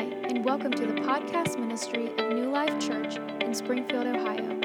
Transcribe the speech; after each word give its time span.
Hi, 0.00 0.06
and 0.30 0.42
welcome 0.42 0.72
to 0.72 0.86
the 0.86 0.94
podcast 0.94 1.58
ministry 1.58 2.06
of 2.16 2.32
New 2.32 2.48
Life 2.48 2.80
Church 2.80 3.16
in 3.42 3.52
Springfield, 3.52 4.06
Ohio. 4.06 4.58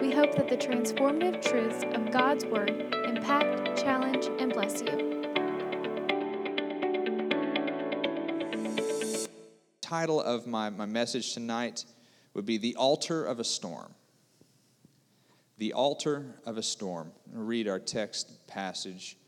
We 0.00 0.10
hope 0.10 0.34
that 0.34 0.48
the 0.48 0.56
transformative 0.56 1.42
truths 1.42 1.84
of 1.92 2.10
God's 2.10 2.46
Word 2.46 2.70
impact, 3.04 3.78
challenge, 3.78 4.30
and 4.40 4.50
bless 4.50 4.80
you. 4.80 5.26
Title 9.82 10.22
of 10.22 10.46
my, 10.46 10.70
my 10.70 10.86
message 10.86 11.34
tonight 11.34 11.84
would 12.32 12.46
be 12.46 12.56
The 12.56 12.74
Altar 12.76 13.26
of 13.26 13.40
a 13.40 13.44
Storm. 13.44 13.94
The 15.58 15.74
Altar 15.74 16.40
of 16.46 16.56
a 16.56 16.62
Storm. 16.62 17.12
Read 17.30 17.68
our 17.68 17.78
text 17.78 18.46
passage. 18.46 19.18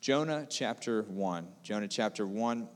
Jonah 0.00 0.44
chapter 0.50 1.02
1. 1.02 1.46
Jonah 1.62 1.86
chapter 1.86 2.26
1, 2.26 2.68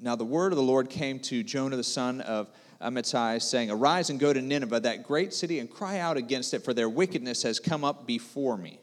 now 0.00 0.16
the 0.16 0.24
word 0.24 0.52
of 0.52 0.56
the 0.56 0.62
Lord 0.62 0.88
came 0.88 1.18
to 1.20 1.42
Jonah 1.42 1.76
the 1.76 1.84
son 1.84 2.20
of 2.22 2.48
Amittai, 2.80 3.42
saying, 3.42 3.70
Arise 3.70 4.08
and 4.08 4.18
go 4.18 4.32
to 4.32 4.40
Nineveh, 4.40 4.80
that 4.80 5.02
great 5.02 5.34
city, 5.34 5.58
and 5.58 5.70
cry 5.70 5.98
out 5.98 6.16
against 6.16 6.54
it, 6.54 6.64
for 6.64 6.72
their 6.72 6.88
wickedness 6.88 7.42
has 7.42 7.60
come 7.60 7.84
up 7.84 8.06
before 8.06 8.56
me. 8.56 8.80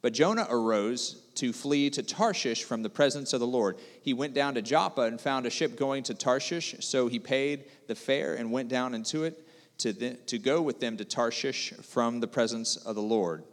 But 0.00 0.12
Jonah 0.12 0.46
arose 0.48 1.22
to 1.34 1.52
flee 1.52 1.90
to 1.90 2.02
Tarshish 2.02 2.64
from 2.64 2.82
the 2.82 2.88
presence 2.88 3.32
of 3.32 3.40
the 3.40 3.46
Lord. 3.46 3.78
He 4.00 4.14
went 4.14 4.32
down 4.32 4.54
to 4.54 4.62
Joppa 4.62 5.02
and 5.02 5.20
found 5.20 5.44
a 5.44 5.50
ship 5.50 5.76
going 5.76 6.04
to 6.04 6.14
Tarshish, 6.14 6.76
so 6.80 7.08
he 7.08 7.18
paid 7.18 7.64
the 7.86 7.94
fare 7.94 8.34
and 8.34 8.50
went 8.50 8.68
down 8.68 8.94
into 8.94 9.24
it 9.24 9.46
to, 9.78 9.92
the, 9.92 10.14
to 10.26 10.38
go 10.38 10.62
with 10.62 10.80
them 10.80 10.96
to 10.96 11.04
Tarshish 11.04 11.72
from 11.82 12.20
the 12.20 12.26
presence 12.26 12.76
of 12.76 12.94
the 12.94 13.02
Lord. 13.02 13.44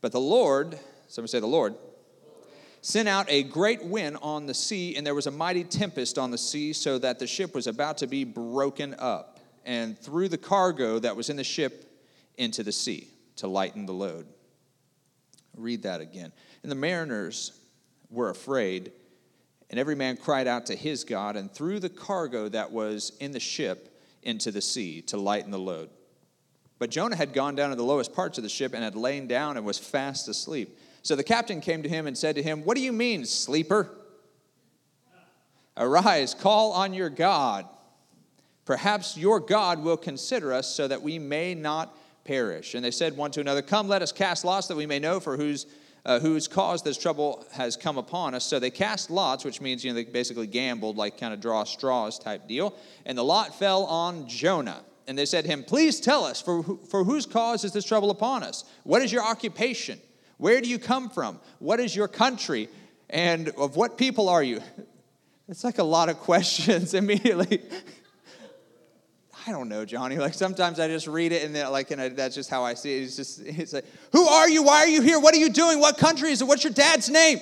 But 0.00 0.12
the 0.12 0.20
Lord, 0.20 0.78
somebody 1.06 1.30
say 1.30 1.40
the 1.40 1.46
Lord, 1.46 1.76
sent 2.82 3.08
out 3.08 3.30
a 3.30 3.44
great 3.44 3.84
wind 3.84 4.18
on 4.22 4.46
the 4.46 4.54
sea, 4.54 4.96
and 4.96 5.06
there 5.06 5.14
was 5.14 5.28
a 5.28 5.30
mighty 5.30 5.64
tempest 5.64 6.18
on 6.18 6.30
the 6.30 6.38
sea, 6.38 6.72
so 6.72 6.98
that 6.98 7.18
the 7.18 7.26
ship 7.26 7.54
was 7.54 7.68
about 7.68 7.98
to 7.98 8.06
be 8.06 8.24
broken 8.24 8.94
up, 8.98 9.40
and 9.64 9.96
threw 9.98 10.28
the 10.28 10.36
cargo 10.36 10.98
that 10.98 11.16
was 11.16 11.30
in 11.30 11.36
the 11.36 11.44
ship 11.44 11.88
into 12.36 12.62
the 12.64 12.72
sea 12.72 13.08
to 13.36 13.46
lighten 13.46 13.86
the 13.86 13.94
load. 13.94 14.26
Read 15.56 15.84
that 15.84 16.00
again. 16.00 16.32
And 16.62 16.72
the 16.72 16.76
mariners 16.76 17.52
were 18.10 18.30
afraid, 18.30 18.90
and 19.70 19.78
every 19.78 19.94
man 19.94 20.16
cried 20.16 20.48
out 20.48 20.66
to 20.66 20.74
his 20.74 21.04
God, 21.04 21.36
and 21.36 21.52
threw 21.52 21.78
the 21.78 21.88
cargo 21.88 22.48
that 22.48 22.72
was 22.72 23.12
in 23.20 23.30
the 23.30 23.40
ship 23.40 23.96
into 24.24 24.50
the 24.50 24.60
sea 24.60 25.02
to 25.02 25.16
lighten 25.16 25.52
the 25.52 25.58
load. 25.58 25.88
But 26.80 26.90
Jonah 26.90 27.14
had 27.14 27.32
gone 27.32 27.54
down 27.54 27.70
to 27.70 27.76
the 27.76 27.84
lowest 27.84 28.12
parts 28.12 28.38
of 28.38 28.44
the 28.44 28.50
ship 28.50 28.74
and 28.74 28.82
had 28.82 28.96
lain 28.96 29.28
down 29.28 29.56
and 29.56 29.64
was 29.64 29.78
fast 29.78 30.26
asleep. 30.26 30.76
So 31.02 31.16
the 31.16 31.24
captain 31.24 31.60
came 31.60 31.82
to 31.82 31.88
him 31.88 32.06
and 32.06 32.16
said 32.16 32.36
to 32.36 32.42
him, 32.42 32.64
What 32.64 32.76
do 32.76 32.82
you 32.82 32.92
mean, 32.92 33.24
sleeper? 33.24 33.90
Arise, 35.76 36.34
call 36.34 36.72
on 36.72 36.94
your 36.94 37.10
God. 37.10 37.66
Perhaps 38.64 39.16
your 39.16 39.40
God 39.40 39.82
will 39.82 39.96
consider 39.96 40.52
us 40.52 40.68
so 40.68 40.86
that 40.86 41.02
we 41.02 41.18
may 41.18 41.54
not 41.54 41.96
perish. 42.24 42.74
And 42.74 42.84
they 42.84 42.90
said 42.90 43.16
one 43.16 43.32
to 43.32 43.40
another, 43.40 43.62
Come, 43.62 43.88
let 43.88 44.02
us 44.02 44.12
cast 44.12 44.44
lots 44.44 44.68
that 44.68 44.76
we 44.76 44.86
may 44.86 45.00
know 45.00 45.18
for 45.18 45.36
whose, 45.36 45.66
uh, 46.04 46.20
whose 46.20 46.46
cause 46.46 46.82
this 46.82 46.98
trouble 46.98 47.44
has 47.52 47.76
come 47.76 47.98
upon 47.98 48.34
us. 48.34 48.44
So 48.44 48.60
they 48.60 48.70
cast 48.70 49.10
lots, 49.10 49.44
which 49.44 49.60
means, 49.60 49.84
you 49.84 49.90
know, 49.90 49.96
they 49.96 50.04
basically 50.04 50.46
gambled, 50.46 50.96
like 50.96 51.18
kind 51.18 51.34
of 51.34 51.40
draw 51.40 51.64
straws 51.64 52.18
type 52.18 52.46
deal. 52.46 52.76
And 53.04 53.18
the 53.18 53.24
lot 53.24 53.58
fell 53.58 53.84
on 53.84 54.28
Jonah. 54.28 54.82
And 55.08 55.18
they 55.18 55.26
said 55.26 55.44
to 55.44 55.50
him, 55.50 55.64
Please 55.64 55.98
tell 56.00 56.24
us, 56.24 56.40
for, 56.40 56.62
for 56.88 57.02
whose 57.02 57.26
cause 57.26 57.64
is 57.64 57.72
this 57.72 57.84
trouble 57.84 58.10
upon 58.10 58.44
us? 58.44 58.64
What 58.84 59.02
is 59.02 59.10
your 59.10 59.24
occupation? 59.24 59.98
Where 60.42 60.60
do 60.60 60.68
you 60.68 60.80
come 60.80 61.08
from? 61.08 61.38
What 61.60 61.78
is 61.78 61.94
your 61.94 62.08
country? 62.08 62.68
And 63.08 63.50
of 63.50 63.76
what 63.76 63.96
people 63.96 64.28
are 64.28 64.42
you? 64.42 64.60
It's 65.48 65.64
like 65.64 65.78
a 65.78 65.84
lot 65.84 66.08
of 66.08 66.18
questions 66.18 66.94
immediately. 67.02 67.60
I 69.46 69.50
don't 69.50 69.68
know, 69.68 69.84
Johnny. 69.84 70.16
Like 70.16 70.34
sometimes 70.34 70.80
I 70.80 70.88
just 70.88 71.06
read 71.06 71.32
it 71.32 71.42
and 71.44 71.54
then 71.54 71.70
like 71.70 71.90
and 71.90 72.16
that's 72.16 72.34
just 72.34 72.48
how 72.48 72.64
I 72.64 72.74
see 72.74 72.96
it. 72.96 73.02
It's 73.02 73.16
just 73.16 73.40
it's 73.44 73.72
like, 73.72 73.84
who 74.12 74.26
are 74.26 74.48
you? 74.48 74.62
Why 74.62 74.78
are 74.78 74.88
you 74.88 75.02
here? 75.02 75.20
What 75.20 75.34
are 75.34 75.38
you 75.38 75.50
doing? 75.50 75.78
What 75.78 75.98
country 75.98 76.30
is 76.30 76.40
it? 76.40 76.46
What's 76.46 76.64
your 76.64 76.72
dad's 76.72 77.10
name? 77.10 77.38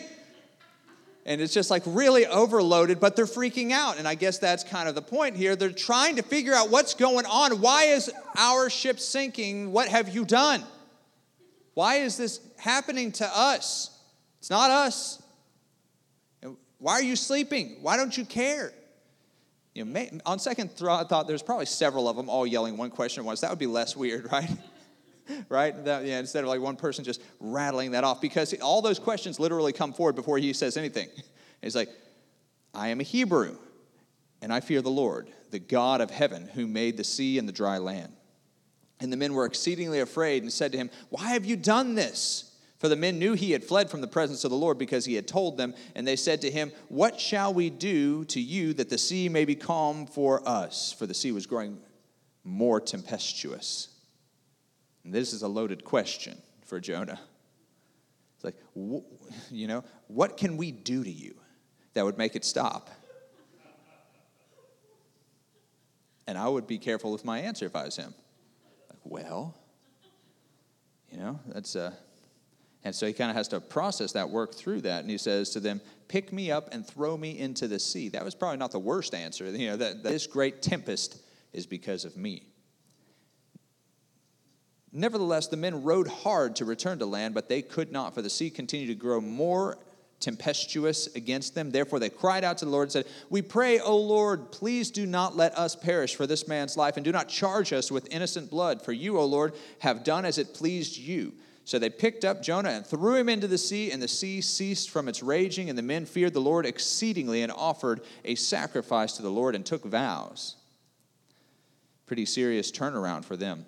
And 1.24 1.40
it's 1.40 1.54
just 1.54 1.70
like 1.70 1.84
really 1.86 2.26
overloaded, 2.26 2.98
but 2.98 3.14
they're 3.14 3.26
freaking 3.26 3.70
out. 3.70 3.98
And 3.98 4.08
I 4.08 4.14
guess 4.14 4.38
that's 4.38 4.64
kind 4.64 4.88
of 4.88 4.94
the 4.94 5.02
point 5.02 5.36
here. 5.36 5.54
They're 5.56 5.70
trying 5.70 6.16
to 6.16 6.22
figure 6.22 6.54
out 6.54 6.70
what's 6.70 6.94
going 6.94 7.26
on. 7.26 7.60
Why 7.60 7.84
is 7.84 8.10
our 8.36 8.68
ship 8.68 8.98
sinking? 8.98 9.72
What 9.72 9.88
have 9.88 10.08
you 10.08 10.24
done? 10.24 10.64
Why 11.74 11.96
is 11.96 12.16
this 12.16 12.40
happening 12.60 13.12
to 13.12 13.26
us? 13.26 13.90
It's 14.38 14.50
not 14.50 14.70
us. 14.70 15.22
Why 16.78 16.94
are 16.94 17.02
you 17.02 17.14
sleeping? 17.14 17.76
Why 17.82 17.96
don't 17.96 18.16
you 18.16 18.24
care? 18.24 18.72
You 19.74 19.84
know, 19.84 20.06
on 20.26 20.38
second 20.38 20.72
thought, 20.72 21.28
there's 21.28 21.42
probably 21.42 21.66
several 21.66 22.08
of 22.08 22.16
them 22.16 22.28
all 22.28 22.46
yelling 22.46 22.76
one 22.76 22.90
question 22.90 23.22
at 23.22 23.26
once. 23.26 23.42
That 23.42 23.50
would 23.50 23.58
be 23.58 23.66
less 23.66 23.96
weird, 23.96 24.32
right? 24.32 24.50
right? 25.48 25.84
That, 25.84 26.04
yeah, 26.04 26.18
instead 26.18 26.42
of 26.42 26.48
like 26.48 26.60
one 26.60 26.76
person 26.76 27.04
just 27.04 27.22
rattling 27.38 27.92
that 27.92 28.02
off, 28.02 28.20
because 28.20 28.52
all 28.54 28.82
those 28.82 28.98
questions 28.98 29.38
literally 29.38 29.72
come 29.72 29.92
forward 29.92 30.16
before 30.16 30.38
he 30.38 30.52
says 30.52 30.76
anything. 30.76 31.08
He's 31.62 31.76
like, 31.76 31.90
I 32.72 32.88
am 32.88 33.00
a 33.00 33.04
Hebrew, 33.04 33.56
and 34.40 34.52
I 34.52 34.60
fear 34.60 34.80
the 34.80 34.90
Lord, 34.90 35.30
the 35.50 35.58
God 35.58 36.00
of 36.00 36.10
heaven, 36.10 36.48
who 36.54 36.66
made 36.66 36.96
the 36.96 37.04
sea 37.04 37.38
and 37.38 37.46
the 37.46 37.52
dry 37.52 37.78
land. 37.78 38.12
And 39.00 39.12
the 39.12 39.16
men 39.16 39.34
were 39.34 39.44
exceedingly 39.44 40.00
afraid 40.00 40.42
and 40.42 40.52
said 40.52 40.72
to 40.72 40.78
him, 40.78 40.90
Why 41.10 41.28
have 41.30 41.44
you 41.44 41.56
done 41.56 41.94
this? 41.94 42.49
For 42.80 42.88
the 42.88 42.96
men 42.96 43.18
knew 43.18 43.34
he 43.34 43.52
had 43.52 43.62
fled 43.62 43.90
from 43.90 44.00
the 44.00 44.08
presence 44.08 44.42
of 44.42 44.50
the 44.50 44.56
Lord 44.56 44.78
because 44.78 45.04
he 45.04 45.14
had 45.14 45.28
told 45.28 45.58
them. 45.58 45.74
And 45.94 46.08
they 46.08 46.16
said 46.16 46.40
to 46.40 46.50
him, 46.50 46.72
What 46.88 47.20
shall 47.20 47.52
we 47.52 47.68
do 47.68 48.24
to 48.24 48.40
you 48.40 48.72
that 48.72 48.88
the 48.88 48.96
sea 48.96 49.28
may 49.28 49.44
be 49.44 49.54
calm 49.54 50.06
for 50.06 50.42
us? 50.48 50.90
For 50.98 51.04
the 51.04 51.12
sea 51.12 51.30
was 51.30 51.46
growing 51.46 51.78
more 52.42 52.80
tempestuous. 52.80 53.88
And 55.04 55.12
this 55.12 55.34
is 55.34 55.42
a 55.42 55.48
loaded 55.48 55.84
question 55.84 56.40
for 56.64 56.80
Jonah. 56.80 57.20
It's 58.36 58.44
like, 58.44 58.56
you 59.50 59.68
know, 59.68 59.84
what 60.08 60.38
can 60.38 60.56
we 60.56 60.72
do 60.72 61.04
to 61.04 61.10
you 61.10 61.34
that 61.92 62.06
would 62.06 62.16
make 62.16 62.34
it 62.34 62.46
stop? 62.46 62.88
And 66.26 66.38
I 66.38 66.48
would 66.48 66.66
be 66.66 66.78
careful 66.78 67.12
with 67.12 67.26
my 67.26 67.40
answer 67.40 67.66
if 67.66 67.76
I 67.76 67.84
was 67.84 67.96
him 67.96 68.14
Like, 68.88 69.00
well, 69.04 69.54
you 71.12 71.18
know, 71.18 71.40
that's 71.46 71.76
a. 71.76 71.88
Uh, 71.88 71.92
and 72.82 72.94
so 72.94 73.06
he 73.06 73.12
kind 73.12 73.30
of 73.30 73.36
has 73.36 73.48
to 73.48 73.60
process 73.60 74.12
that, 74.12 74.30
work 74.30 74.54
through 74.54 74.82
that. 74.82 75.02
And 75.02 75.10
he 75.10 75.18
says 75.18 75.50
to 75.50 75.60
them, 75.60 75.80
Pick 76.08 76.32
me 76.32 76.50
up 76.50 76.70
and 76.72 76.86
throw 76.86 77.16
me 77.16 77.38
into 77.38 77.68
the 77.68 77.78
sea. 77.78 78.08
That 78.08 78.24
was 78.24 78.34
probably 78.34 78.56
not 78.56 78.72
the 78.72 78.78
worst 78.78 79.14
answer. 79.14 79.48
You 79.50 79.70
know, 79.70 79.76
that, 79.76 80.02
that 80.02 80.08
this 80.08 80.26
great 80.26 80.62
tempest 80.62 81.22
is 81.52 81.66
because 81.66 82.04
of 82.04 82.16
me. 82.16 82.46
Nevertheless, 84.92 85.46
the 85.46 85.56
men 85.56 85.84
rowed 85.84 86.08
hard 86.08 86.56
to 86.56 86.64
return 86.64 86.98
to 86.98 87.06
land, 87.06 87.34
but 87.34 87.48
they 87.48 87.62
could 87.62 87.92
not, 87.92 88.12
for 88.12 88.22
the 88.22 88.30
sea 88.30 88.50
continued 88.50 88.88
to 88.88 88.94
grow 88.94 89.20
more 89.20 89.78
tempestuous 90.18 91.06
against 91.14 91.54
them. 91.54 91.70
Therefore, 91.70 92.00
they 92.00 92.10
cried 92.10 92.42
out 92.42 92.58
to 92.58 92.64
the 92.64 92.70
Lord 92.70 92.86
and 92.86 92.92
said, 92.92 93.06
We 93.28 93.42
pray, 93.42 93.78
O 93.78 93.96
Lord, 93.96 94.50
please 94.50 94.90
do 94.90 95.06
not 95.06 95.36
let 95.36 95.56
us 95.56 95.76
perish 95.76 96.16
for 96.16 96.26
this 96.26 96.48
man's 96.48 96.76
life, 96.76 96.96
and 96.96 97.04
do 97.04 97.12
not 97.12 97.28
charge 97.28 97.72
us 97.72 97.92
with 97.92 98.12
innocent 98.12 98.50
blood. 98.50 98.82
For 98.82 98.92
you, 98.92 99.18
O 99.18 99.24
Lord, 99.24 99.54
have 99.78 100.02
done 100.02 100.24
as 100.24 100.38
it 100.38 100.54
pleased 100.54 100.96
you. 100.96 101.34
So 101.70 101.78
they 101.78 101.88
picked 101.88 102.24
up 102.24 102.42
Jonah 102.42 102.70
and 102.70 102.84
threw 102.84 103.14
him 103.14 103.28
into 103.28 103.46
the 103.46 103.56
sea, 103.56 103.92
and 103.92 104.02
the 104.02 104.08
sea 104.08 104.40
ceased 104.40 104.90
from 104.90 105.06
its 105.06 105.22
raging, 105.22 105.68
and 105.68 105.78
the 105.78 105.84
men 105.84 106.04
feared 106.04 106.34
the 106.34 106.40
Lord 106.40 106.66
exceedingly 106.66 107.42
and 107.42 107.52
offered 107.52 108.00
a 108.24 108.34
sacrifice 108.34 109.12
to 109.12 109.22
the 109.22 109.30
Lord 109.30 109.54
and 109.54 109.64
took 109.64 109.84
vows. 109.84 110.56
Pretty 112.06 112.26
serious 112.26 112.72
turnaround 112.72 113.24
for 113.24 113.36
them. 113.36 113.66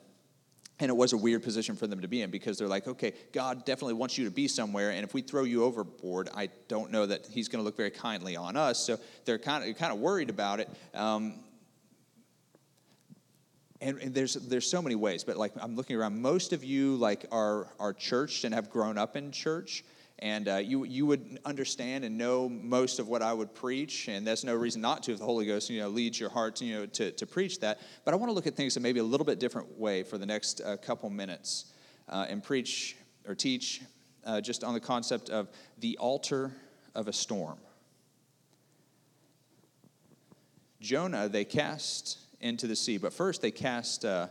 And 0.81 0.89
it 0.89 0.97
was 0.97 1.13
a 1.13 1.17
weird 1.17 1.45
position 1.45 1.77
for 1.77 1.87
them 1.87 2.01
to 2.01 2.09
be 2.09 2.23
in 2.23 2.33
because 2.33 2.59
they're 2.59 2.67
like, 2.67 2.89
okay, 2.89 3.13
God 3.33 3.65
definitely 3.65 3.95
wants 3.95 4.19
you 4.19 4.25
to 4.25 4.33
be 4.33 4.49
somewhere, 4.49 4.91
and 4.91 5.05
if 5.05 5.15
we 5.15 5.23
throw 5.23 5.45
you 5.45 5.63
overboard, 5.63 6.29
I 6.35 6.49
don't 6.67 6.91
know 6.91 7.07
that 7.07 7.29
He's 7.31 7.47
going 7.47 7.61
to 7.61 7.65
look 7.65 7.77
very 7.77 7.93
kindly 7.93 8.35
on 8.35 8.57
us. 8.57 8.85
So 8.85 8.99
they're 9.27 9.39
kind 9.39 9.63
of 9.63 9.79
kind 9.79 9.93
of 9.93 10.01
worried 10.01 10.29
about 10.29 10.59
it. 10.59 10.69
Um, 10.93 11.35
and, 13.83 13.99
and, 13.99 14.15
there's 14.15 14.35
there's 14.35 14.69
so 14.69 14.81
many 14.81 14.95
ways, 14.95 15.25
but 15.25 15.37
like 15.37 15.53
I'm 15.61 15.75
looking 15.75 15.97
around, 15.97 16.21
most 16.21 16.53
of 16.53 16.63
you 16.63 16.97
like 16.97 17.27
are 17.33 17.69
are 17.81 17.93
churched 17.93 18.45
and 18.45 18.55
have 18.55 18.71
grown 18.71 18.97
up 18.97 19.17
in 19.17 19.33
church, 19.33 19.85
and 20.21 20.49
uh, 20.49 20.57
you 20.57 20.85
you 20.85 21.05
would 21.05 21.41
understand 21.45 22.05
and 22.05 22.17
know 22.17 22.49
most 22.49 23.01
of 23.01 23.09
what 23.09 23.23
I 23.23 23.33
would 23.33 23.55
preach, 23.55 24.09
and 24.09 24.27
that's 24.27 24.45
no 24.45 24.55
reason 24.55 24.81
not 24.81 25.03
to 25.05 25.13
if 25.13 25.19
the 25.19 25.25
Holy 25.25 25.47
Ghost 25.47 25.69
you 25.69 25.81
know 25.81 25.89
leads 25.89 26.19
your 26.19 26.31
heart 26.31 26.61
you 26.61 26.75
know 26.75 26.87
to, 26.87 27.11
to 27.11 27.27
preach 27.27 27.59
that. 27.61 27.81
But 28.05 28.15
I 28.15 28.17
want 28.17 28.31
to 28.31 28.35
look 28.35 28.47
at 28.47 28.55
things 28.55 28.77
in 28.77 28.83
maybe 28.83 29.01
a 29.01 29.05
little 29.05 29.27
bit 29.27 29.41
different 29.41 29.79
way 29.79 30.05
for 30.05 30.17
the 30.17 30.27
next 30.27 30.61
uh, 30.61 30.77
couple 30.77 31.11
minutes 31.11 31.73
uh, 32.09 32.27
and 32.29 32.43
preach 32.43 32.97
or 33.27 33.35
teach 33.35 33.83
uh, 34.25 34.41
just 34.41 34.63
on 34.63 34.75
the 34.75 34.81
concept 34.81 35.29
of 35.29 35.49
the 35.81 35.99
altar 35.99 36.53
of 36.95 37.09
a 37.09 37.13
storm. 37.13 37.59
Jonah 40.81 41.29
they 41.29 41.45
cast 41.45 42.19
into 42.43 42.67
the 42.67 42.77
sea, 42.77 42.99
but 42.99 43.13
first 43.13 43.41
they 43.41 43.51
cast 43.51 44.05
uh, 44.05 44.27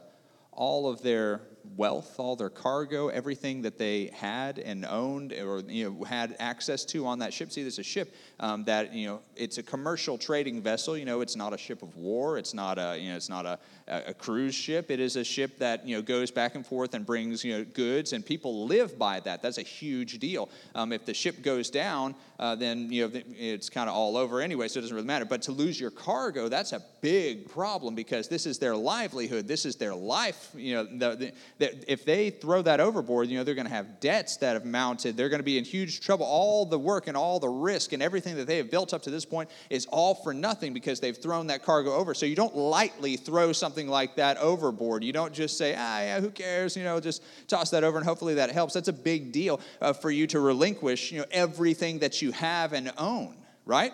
all 0.51 0.87
of 0.87 1.01
their 1.01 1.41
wealth, 1.75 2.19
all 2.19 2.35
their 2.35 2.49
cargo, 2.49 3.07
everything 3.09 3.61
that 3.61 3.77
they 3.77 4.11
had 4.13 4.59
and 4.59 4.85
owned 4.85 5.33
or 5.33 5.61
you 5.67 5.89
know 5.89 6.03
had 6.03 6.35
access 6.39 6.85
to 6.85 7.05
on 7.05 7.19
that 7.19 7.33
ship. 7.33 7.51
See, 7.51 7.61
there's 7.61 7.79
a 7.79 7.83
ship 7.83 8.15
um, 8.39 8.63
that 8.65 8.93
you 8.93 9.07
know 9.07 9.21
it's 9.35 9.57
a 9.57 9.63
commercial 9.63 10.17
trading 10.17 10.61
vessel. 10.61 10.97
You 10.97 11.05
know, 11.05 11.21
it's 11.21 11.35
not 11.35 11.53
a 11.53 11.57
ship 11.57 11.83
of 11.83 11.95
war. 11.95 12.37
It's 12.37 12.53
not 12.53 12.77
a 12.77 12.97
you 12.99 13.09
know 13.09 13.15
it's 13.15 13.29
not 13.29 13.45
a, 13.45 13.59
a 13.87 14.13
cruise 14.13 14.55
ship. 14.55 14.91
It 14.91 14.99
is 14.99 15.15
a 15.15 15.23
ship 15.23 15.57
that 15.59 15.87
you 15.87 15.95
know 15.95 16.01
goes 16.01 16.31
back 16.31 16.55
and 16.55 16.65
forth 16.65 16.93
and 16.93 17.05
brings 17.05 17.43
you 17.43 17.57
know 17.57 17.63
goods, 17.63 18.13
and 18.13 18.25
people 18.25 18.65
live 18.65 18.97
by 18.97 19.19
that. 19.21 19.41
That's 19.41 19.57
a 19.57 19.63
huge 19.63 20.19
deal. 20.19 20.49
Um, 20.75 20.91
if 20.91 21.05
the 21.05 21.13
ship 21.13 21.41
goes 21.41 21.69
down, 21.69 22.15
uh, 22.39 22.55
then 22.55 22.91
you 22.91 23.07
know 23.07 23.21
it's 23.37 23.69
kind 23.69 23.89
of 23.89 23.95
all 23.95 24.17
over 24.17 24.41
anyway, 24.41 24.67
so 24.67 24.79
it 24.79 24.81
doesn't 24.81 24.95
really 24.95 25.07
matter. 25.07 25.25
But 25.25 25.43
to 25.43 25.51
lose 25.51 25.79
your 25.79 25.91
cargo, 25.91 26.49
that's 26.49 26.73
a 26.73 26.81
big 27.01 27.49
problem 27.49 27.95
because 27.95 28.27
this 28.27 28.45
is 28.45 28.59
their 28.59 28.75
livelihood. 28.75 29.47
This 29.47 29.65
is 29.65 29.75
their 29.75 29.95
life. 29.95 30.51
You 30.55 30.75
know, 30.75 30.83
the, 30.83 31.15
the, 31.15 31.33
if 31.61 32.05
they 32.05 32.29
throw 32.29 32.61
that 32.63 32.79
overboard, 32.79 33.27
you 33.27 33.37
know 33.37 33.43
they're 33.43 33.55
going 33.55 33.67
to 33.67 33.73
have 33.73 33.99
debts 33.99 34.37
that 34.37 34.53
have 34.53 34.65
mounted. 34.65 35.15
They're 35.15 35.29
going 35.29 35.39
to 35.39 35.43
be 35.43 35.57
in 35.57 35.63
huge 35.63 36.01
trouble. 36.01 36.25
All 36.25 36.65
the 36.65 36.79
work 36.79 37.07
and 37.07 37.15
all 37.15 37.39
the 37.39 37.49
risk 37.49 37.93
and 37.93 38.01
everything 38.01 38.35
that 38.37 38.47
they 38.47 38.57
have 38.57 38.71
built 38.71 38.93
up 38.93 39.01
to 39.03 39.11
this 39.11 39.25
point 39.25 39.49
is 39.69 39.85
all 39.87 40.15
for 40.15 40.33
nothing 40.33 40.73
because 40.73 40.99
they've 40.99 41.17
thrown 41.17 41.47
that 41.47 41.63
cargo 41.63 41.93
over. 41.93 42.13
So 42.13 42.25
you 42.25 42.35
don't 42.35 42.55
lightly 42.55 43.17
throw 43.17 43.53
something 43.53 43.87
like 43.87 44.15
that 44.15 44.37
overboard. 44.37 45.03
You 45.03 45.13
don't 45.13 45.33
just 45.33 45.57
say, 45.57 45.75
ah, 45.77 45.99
yeah, 45.99 46.19
who 46.19 46.31
cares? 46.31 46.75
You 46.75 46.83
know, 46.83 46.99
just 46.99 47.23
toss 47.47 47.69
that 47.71 47.83
over 47.83 47.97
and 47.97 48.05
hopefully 48.05 48.35
that 48.35 48.51
helps. 48.51 48.73
That's 48.73 48.87
a 48.87 48.93
big 48.93 49.31
deal 49.31 49.59
uh, 49.81 49.93
for 49.93 50.11
you 50.11 50.27
to 50.27 50.39
relinquish, 50.39 51.11
you 51.11 51.19
know, 51.19 51.25
everything 51.31 51.99
that 51.99 52.21
you 52.21 52.31
have 52.31 52.73
and 52.73 52.91
own, 52.97 53.35
right? 53.65 53.93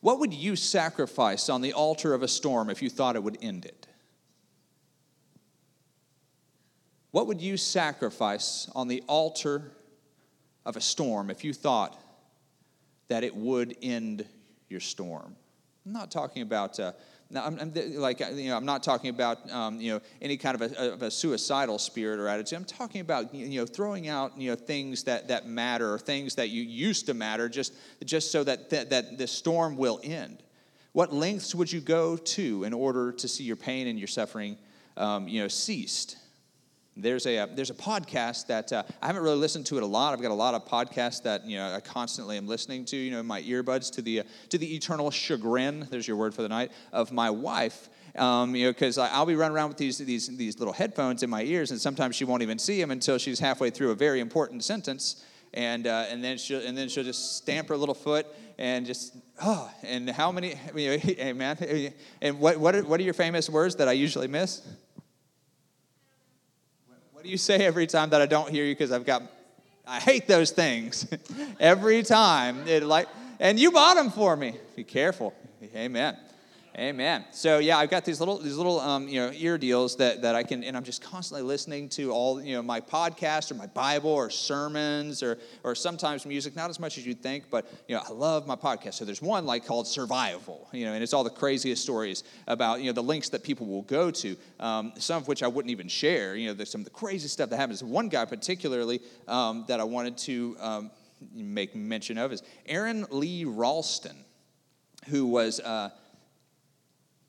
What 0.00 0.18
would 0.20 0.32
you 0.32 0.56
sacrifice 0.56 1.48
on 1.48 1.60
the 1.60 1.74
altar 1.74 2.14
of 2.14 2.22
a 2.22 2.28
storm 2.28 2.70
if 2.70 2.82
you 2.82 2.88
thought 2.88 3.16
it 3.16 3.22
would 3.22 3.38
end 3.42 3.66
it? 3.66 3.86
What 7.10 7.26
would 7.26 7.40
you 7.40 7.56
sacrifice 7.56 8.68
on 8.74 8.88
the 8.88 9.02
altar 9.06 9.72
of 10.64 10.76
a 10.76 10.80
storm 10.80 11.30
if 11.30 11.44
you 11.44 11.52
thought 11.52 11.98
that 13.08 13.24
it 13.24 13.34
would 13.34 13.76
end 13.82 14.24
your 14.68 14.80
storm? 14.80 15.34
I'm 15.84 15.92
not 15.92 16.10
talking 16.10 16.42
about 16.42 16.78
uh, 16.78 16.92
now, 17.32 17.46
I'm, 17.46 17.58
I'm, 17.60 17.72
like 17.94 18.18
you 18.20 18.48
know, 18.48 18.56
I'm 18.56 18.64
not 18.64 18.82
talking 18.82 19.10
about 19.10 19.48
um, 19.52 19.80
you 19.80 19.92
know 19.92 20.00
any 20.20 20.36
kind 20.36 20.60
of 20.60 20.72
a, 20.72 20.92
of 20.94 21.02
a, 21.02 21.10
suicidal 21.10 21.78
spirit 21.78 22.18
or 22.18 22.26
attitude. 22.26 22.58
I'm 22.58 22.64
talking 22.64 23.00
about 23.00 23.32
you 23.32 23.60
know 23.60 23.66
throwing 23.66 24.08
out 24.08 24.36
you 24.36 24.50
know 24.50 24.56
things 24.56 25.04
that, 25.04 25.28
that 25.28 25.46
matter 25.46 25.94
or 25.94 25.98
things 25.98 26.34
that 26.34 26.50
you 26.50 26.62
used 26.62 27.06
to 27.06 27.14
matter 27.14 27.48
just 27.48 27.72
just 28.04 28.32
so 28.32 28.42
that, 28.44 28.70
that 28.70 28.90
that 28.90 29.16
the 29.16 29.28
storm 29.28 29.76
will 29.76 30.00
end. 30.02 30.42
What 30.92 31.12
lengths 31.12 31.54
would 31.54 31.70
you 31.70 31.80
go 31.80 32.16
to 32.16 32.64
in 32.64 32.72
order 32.72 33.12
to 33.12 33.28
see 33.28 33.44
your 33.44 33.54
pain 33.54 33.86
and 33.86 33.96
your 33.96 34.08
suffering 34.08 34.58
um, 34.96 35.28
you 35.28 35.40
know 35.40 35.48
ceased? 35.48 36.16
There's 37.00 37.26
a, 37.26 37.38
uh, 37.38 37.46
there's 37.54 37.70
a 37.70 37.74
podcast 37.74 38.46
that 38.48 38.72
uh, 38.72 38.82
I 39.00 39.06
haven't 39.06 39.22
really 39.22 39.38
listened 39.38 39.66
to 39.66 39.76
it 39.76 39.82
a 39.82 39.86
lot. 39.86 40.12
I've 40.12 40.22
got 40.22 40.30
a 40.30 40.34
lot 40.34 40.54
of 40.54 40.66
podcasts 40.66 41.22
that 41.22 41.46
you 41.46 41.56
know 41.56 41.74
I 41.74 41.80
constantly 41.80 42.36
am 42.36 42.46
listening 42.46 42.84
to. 42.86 42.96
You 42.96 43.10
know, 43.12 43.22
my 43.22 43.42
earbuds 43.42 43.90
to 43.92 44.02
the 44.02 44.20
uh, 44.20 44.24
to 44.50 44.58
the 44.58 44.74
eternal 44.74 45.10
chagrin. 45.10 45.86
There's 45.90 46.06
your 46.06 46.16
word 46.16 46.34
for 46.34 46.42
the 46.42 46.48
night 46.48 46.72
of 46.92 47.12
my 47.12 47.30
wife. 47.30 47.88
Um, 48.16 48.56
you 48.56 48.66
know, 48.66 48.72
because 48.72 48.98
I'll 48.98 49.26
be 49.26 49.36
running 49.36 49.56
around 49.56 49.68
with 49.68 49.78
these 49.78 49.98
these 49.98 50.36
these 50.36 50.58
little 50.58 50.74
headphones 50.74 51.22
in 51.22 51.30
my 51.30 51.42
ears, 51.42 51.70
and 51.70 51.80
sometimes 51.80 52.16
she 52.16 52.24
won't 52.24 52.42
even 52.42 52.58
see 52.58 52.80
them 52.80 52.90
until 52.90 53.18
she's 53.18 53.38
halfway 53.38 53.70
through 53.70 53.90
a 53.92 53.94
very 53.94 54.20
important 54.20 54.64
sentence, 54.64 55.24
and 55.54 55.86
uh, 55.86 56.06
and 56.08 56.22
then 56.22 56.36
she'll 56.38 56.60
and 56.60 56.76
then 56.76 56.88
she'll 56.88 57.04
just 57.04 57.36
stamp 57.36 57.68
her 57.68 57.76
little 57.76 57.94
foot 57.94 58.26
and 58.60 58.84
just 58.84 59.16
oh, 59.42 59.70
and 59.82 60.08
how 60.10 60.30
many? 60.30 60.54
You 60.74 60.98
hey 60.98 61.32
man, 61.32 61.56
and 62.20 62.38
what 62.38 62.58
what 62.58 62.76
are, 62.76 62.84
what 62.84 63.00
are 63.00 63.02
your 63.02 63.14
famous 63.14 63.48
words 63.48 63.76
that 63.76 63.88
I 63.88 63.92
usually 63.92 64.28
miss? 64.28 64.62
What 67.20 67.24
do 67.24 67.30
you 67.30 67.36
say 67.36 67.66
every 67.66 67.86
time 67.86 68.08
that 68.10 68.22
I 68.22 68.24
don't 68.24 68.48
hear 68.48 68.64
you 68.64 68.72
because 68.72 68.90
I've 68.90 69.04
got 69.04 69.22
I 69.86 70.00
hate 70.00 70.26
those 70.26 70.52
things. 70.52 71.06
every 71.60 72.02
time. 72.02 72.66
It 72.66 72.82
like 72.82 73.08
and 73.38 73.60
you 73.60 73.70
bought 73.72 73.96
them 73.96 74.08
for 74.08 74.34
me. 74.34 74.54
Be 74.74 74.84
careful. 74.84 75.34
Amen. 75.76 76.16
Amen. 76.78 77.24
So 77.32 77.58
yeah, 77.58 77.78
I've 77.78 77.90
got 77.90 78.04
these 78.04 78.20
little 78.20 78.38
these 78.38 78.56
little 78.56 78.78
um, 78.78 79.08
you 79.08 79.20
know 79.20 79.32
ear 79.34 79.58
deals 79.58 79.96
that 79.96 80.22
that 80.22 80.36
I 80.36 80.44
can, 80.44 80.62
and 80.62 80.76
I'm 80.76 80.84
just 80.84 81.02
constantly 81.02 81.42
listening 81.42 81.88
to 81.90 82.12
all 82.12 82.40
you 82.40 82.54
know 82.54 82.62
my 82.62 82.80
podcast 82.80 83.50
or 83.50 83.54
my 83.54 83.66
Bible 83.66 84.10
or 84.10 84.30
sermons 84.30 85.20
or 85.20 85.38
or 85.64 85.74
sometimes 85.74 86.24
music. 86.24 86.54
Not 86.54 86.70
as 86.70 86.78
much 86.78 86.96
as 86.96 87.04
you'd 87.04 87.22
think, 87.22 87.50
but 87.50 87.66
you 87.88 87.96
know 87.96 88.02
I 88.08 88.12
love 88.12 88.46
my 88.46 88.54
podcast. 88.54 88.94
So 88.94 89.04
there's 89.04 89.20
one 89.20 89.46
like 89.46 89.66
called 89.66 89.88
Survival, 89.88 90.68
you 90.72 90.86
know, 90.86 90.92
and 90.92 91.02
it's 91.02 91.12
all 91.12 91.24
the 91.24 91.30
craziest 91.30 91.82
stories 91.82 92.22
about 92.46 92.80
you 92.80 92.86
know 92.86 92.92
the 92.92 93.02
links 93.02 93.30
that 93.30 93.42
people 93.42 93.66
will 93.66 93.82
go 93.82 94.12
to, 94.12 94.36
um, 94.60 94.92
some 94.96 95.16
of 95.20 95.26
which 95.26 95.42
I 95.42 95.48
wouldn't 95.48 95.72
even 95.72 95.88
share. 95.88 96.36
You 96.36 96.48
know, 96.48 96.54
there's 96.54 96.70
some 96.70 96.82
of 96.82 96.84
the 96.84 96.92
crazy 96.92 97.26
stuff 97.26 97.50
that 97.50 97.56
happens. 97.56 97.82
One 97.82 98.08
guy 98.08 98.24
particularly 98.26 99.00
um, 99.26 99.64
that 99.66 99.80
I 99.80 99.84
wanted 99.84 100.16
to 100.18 100.56
um, 100.60 100.90
make 101.34 101.74
mention 101.74 102.16
of 102.16 102.32
is 102.32 102.44
Aron 102.66 103.06
Lee 103.10 103.44
Ralston, 103.44 104.16
who 105.08 105.26
was. 105.26 105.58
Uh, 105.58 105.90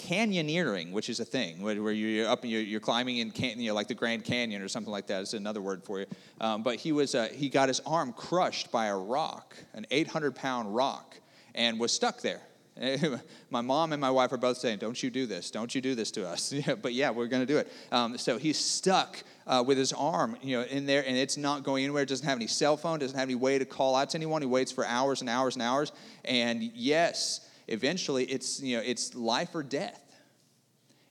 canyoneering, 0.08 0.92
which 0.92 1.10
is 1.10 1.20
a 1.20 1.26
thing 1.26 1.62
where 1.62 1.92
you're 1.92 2.28
up 2.28 2.44
and 2.44 2.52
you're, 2.52 2.80
climbing 2.80 3.18
in, 3.18 3.32
can, 3.32 3.60
you 3.60 3.70
know, 3.70 3.76
like 3.76 3.88
the 3.88 3.96
Grand 3.96 4.24
Canyon 4.24 4.62
or 4.62 4.68
something 4.68 4.92
like 4.92 5.08
that. 5.08 5.22
It's 5.22 5.34
another 5.34 5.62
word 5.62 5.84
for 5.84 6.00
you. 6.00 6.06
Um, 6.40 6.64
but 6.64 6.76
he 6.76 6.92
was 6.92 7.16
uh, 7.16 7.30
he 7.32 7.50
got 7.50 7.68
his 7.68 7.80
arm 7.86 8.14
crushed 8.14 8.72
by 8.72 8.88
a 8.88 8.98
rock, 8.98 9.56
an 9.74 9.86
800 9.92 10.36
pound 10.36 10.76
rock, 10.76 11.16
and 11.54 11.80
was 11.80 11.92
stuck 11.92 12.22
there. 12.22 12.42
my 13.50 13.62
mom 13.62 13.92
and 13.92 14.00
my 14.02 14.10
wife 14.10 14.32
are 14.32 14.38
both 14.38 14.58
saying, 14.58 14.80
"Don't 14.80 15.02
you 15.02 15.10
do 15.10 15.26
this? 15.26 15.52
Don't 15.52 15.74
you 15.76 15.82
do 15.82 15.94
this 15.94 16.10
to 16.12 16.28
us?" 16.28 16.54
but 16.82 16.94
yeah, 16.94 17.12
we're 17.12 17.28
going 17.28 17.46
to 17.46 17.54
do 17.54 17.58
it. 17.58 17.72
Um, 17.92 18.18
so 18.18 18.38
he's 18.38 18.58
stuck 18.58 19.22
uh, 19.46 19.64
with 19.66 19.78
his 19.78 19.94
arm, 19.94 20.38
you 20.42 20.58
know, 20.58 20.64
in 20.66 20.86
there, 20.86 21.04
and 21.06 21.18
it's 21.18 21.38
not 21.38 21.64
going 21.64 21.84
anywhere. 21.84 22.04
It 22.04 22.10
doesn't 22.10 22.28
have 22.28 22.38
any 22.38 22.48
cell 22.48 22.78
phone. 22.78 23.00
Doesn't 23.00 23.18
have 23.18 23.28
any 23.28 23.36
way 23.36 23.60
to 23.60 23.66
call 23.66 23.96
out 23.96 24.12
to 24.12 24.18
anyone. 24.18 24.42
He 24.42 24.48
waits 24.48 24.72
for 24.72 24.86
hours 24.86 25.22
and 25.22 25.30
hours 25.30 25.56
and 25.56 25.62
hours. 25.62 25.92
And 26.26 26.64
yes, 26.64 27.42
eventually 27.68 28.26
it's, 28.26 28.62
you 28.62 28.78
know, 28.78 28.84
it's 28.86 29.16
life 29.16 29.54
or 29.54 29.64
death. 29.64 30.02